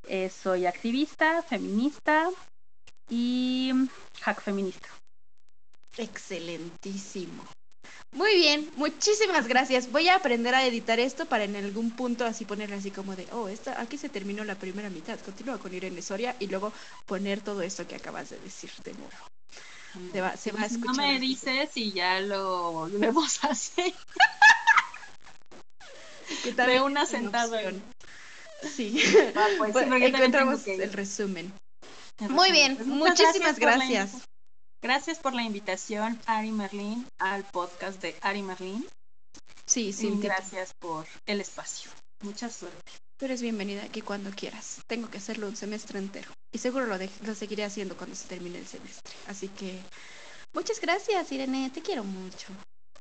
Eh, 0.08 0.30
soy 0.30 0.68
activista, 0.68 1.42
feminista 1.42 2.30
y 3.10 3.72
hack 4.22 4.42
feminista. 4.42 5.01
Excelentísimo. 5.98 7.44
Muy 8.14 8.36
bien, 8.36 8.70
muchísimas 8.76 9.48
gracias. 9.48 9.90
Voy 9.90 10.10
a 10.10 10.16
aprender 10.16 10.54
a 10.54 10.66
editar 10.66 11.00
esto 11.00 11.26
para 11.26 11.46
en 11.46 11.56
algún 11.56 11.92
punto 11.92 12.26
así 12.26 12.44
ponerle 12.44 12.76
así 12.76 12.92
como 12.92 13.16
de, 13.16 13.26
oh, 13.32 13.48
esta, 13.48 13.80
aquí 13.80 13.98
se 13.98 14.10
terminó 14.10 14.44
la 14.44 14.56
primera 14.56 14.90
mitad, 14.90 15.18
continúa 15.20 15.58
con 15.58 15.74
Irene 15.74 16.02
Soria 16.02 16.36
y 16.40 16.48
luego 16.48 16.74
poner 17.06 17.40
todo 17.40 17.62
esto 17.62 17.88
que 17.88 17.96
acabas 17.96 18.30
de 18.30 18.40
decir 18.40 18.70
de 18.84 18.94
nuevo. 18.94 20.12
Se 20.12 20.22
va, 20.22 20.38
se 20.38 20.52
va 20.52 20.62
a 20.62 20.66
escuchar. 20.66 20.96
No 20.96 21.02
me 21.02 21.20
dices 21.20 21.70
y 21.76 21.92
ya 21.92 22.20
lo 22.20 22.72
volvemos 22.72 23.44
a 23.44 23.50
hacer. 23.50 23.94
¿Qué 26.44 26.54
tal 26.54 26.68
de 26.68 26.82
una 26.82 27.06
sentada. 27.06 27.62
Sí. 28.76 29.02
Ah, 29.36 29.48
pues, 29.58 29.72
Pues, 29.72 29.86
sí, 29.86 29.90
también 29.90 30.16
encontramos 30.16 30.62
que 30.62 30.76
el 30.76 30.94
resumen. 30.94 31.52
Muy 32.30 32.52
bien, 32.52 32.76
Pues 32.76 32.88
muchísimas 32.88 33.58
gracias. 33.58 34.12
Gracias 34.82 35.20
por 35.20 35.36
la 35.36 35.44
invitación, 35.44 36.20
Ari 36.26 36.52
Merlin, 36.52 37.08
al 37.20 37.44
podcast 37.44 38.02
de 38.02 38.16
Ari 38.22 38.42
Merlin. 38.42 38.84
Sí, 39.66 39.90
y 39.90 39.94
sí, 39.94 40.12
gracias 40.20 40.74
por 40.74 41.06
el 41.28 41.40
espacio. 41.40 41.92
Mucha 42.24 42.50
suerte. 42.50 42.80
tú 43.18 43.26
eres 43.26 43.44
bienvenida 43.44 43.84
aquí 43.84 44.02
cuando 44.02 44.32
quieras. 44.32 44.82
Tengo 44.88 45.08
que 45.08 45.20
hacerlo 45.20 45.48
un 45.48 45.56
semestre 45.56 46.00
entero. 46.00 46.32
Y 46.52 46.58
seguro 46.58 46.88
lo, 46.88 46.98
lo 46.98 47.36
seguiré 47.36 47.64
haciendo 47.64 47.96
cuando 47.96 48.16
se 48.16 48.28
termine 48.28 48.58
el 48.58 48.66
semestre. 48.66 49.14
Así 49.28 49.50
que 49.50 49.80
muchas 50.52 50.82
gracias, 50.82 51.32
Irene. 51.32 51.70
Te 51.70 51.84
quiero 51.84 52.04
mucho. 52.04 52.48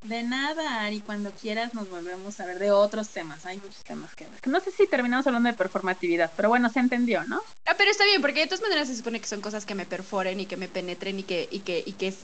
De 0.02 0.22
nada, 0.22 0.82
Ari, 0.82 1.00
cuando 1.00 1.30
quieras 1.30 1.74
nos 1.74 1.88
volvemos 1.90 2.40
a 2.40 2.46
ver 2.46 2.58
de 2.58 2.70
otros 2.70 3.10
temas. 3.10 3.44
Hay 3.44 3.58
muchos 3.58 3.84
temas 3.84 4.14
que 4.14 4.24
ver. 4.24 4.48
No 4.48 4.58
sé 4.60 4.70
si 4.70 4.86
terminamos 4.86 5.26
hablando 5.26 5.50
de 5.50 5.56
performatividad, 5.56 6.32
pero 6.36 6.48
bueno, 6.48 6.70
se 6.70 6.80
entendió, 6.80 7.22
¿no? 7.24 7.42
Ah, 7.66 7.74
pero 7.76 7.90
está 7.90 8.04
bien, 8.04 8.22
porque 8.22 8.40
de 8.40 8.46
todas 8.46 8.62
maneras 8.62 8.88
se 8.88 8.96
supone 8.96 9.20
que 9.20 9.26
son 9.26 9.42
cosas 9.42 9.66
que 9.66 9.74
me 9.74 9.84
perforen 9.84 10.40
y 10.40 10.46
que 10.46 10.56
me 10.56 10.68
penetren 10.68 11.18
y 11.18 11.22
que, 11.22 11.48
y 11.50 11.60
que, 11.60 11.82
y 11.84 11.92
que 11.92 12.08
es, 12.08 12.16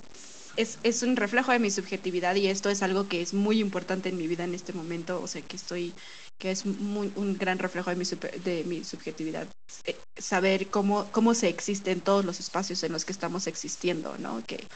es, 0.57 0.79
es 0.85 1.03
un 1.03 1.17
reflejo 1.17 1.53
de 1.53 1.59
mi 1.59 1.71
subjetividad 1.71 2.35
y 2.35 2.47
esto 2.47 2.71
es 2.71 2.83
algo 2.83 3.09
que 3.09 3.21
es 3.21 3.35
muy 3.35 3.61
importante 3.61 4.09
en 4.09 4.17
mi 4.17 4.27
vida 4.27 4.45
en 4.45 4.55
este 4.55 4.73
momento, 4.73 5.21
o 5.21 5.27
sea 5.29 5.43
que 5.43 5.57
estoy, 5.57 5.93
que 6.39 6.51
es 6.51 6.65
muy, 6.65 7.13
un 7.15 7.37
gran 7.37 7.59
reflejo 7.59 7.91
de 7.91 7.97
mi, 7.97 8.05
de 8.43 8.65
mi 8.65 8.85
subjetividad. 8.85 9.47
Eh, 9.85 9.97
Saber 10.17 10.69
cómo, 10.69 11.07
cómo 11.13 11.35
se 11.35 11.49
existe 11.49 11.91
en 11.91 12.01
todos 12.01 12.25
los 12.25 12.41
espacios 12.41 12.83
en 12.85 12.93
los 12.93 13.05
que 13.05 13.13
estamos 13.13 13.47
existiendo, 13.47 14.17
¿no? 14.17 14.43
Que 14.47 14.67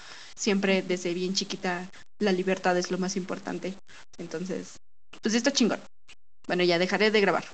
siempre 0.40 0.82
desde 0.82 1.12
bien 1.12 1.34
chiquita 1.34 1.90
la 2.18 2.32
libertad 2.32 2.76
es 2.78 2.90
lo 2.90 2.98
más 2.98 3.16
importante. 3.16 3.74
Entonces, 4.18 4.76
pues 5.22 5.34
está 5.34 5.52
chingón. 5.52 5.80
Bueno, 6.46 6.64
ya 6.64 6.78
dejaré 6.78 7.10
de 7.10 7.20
grabar. 7.20 7.44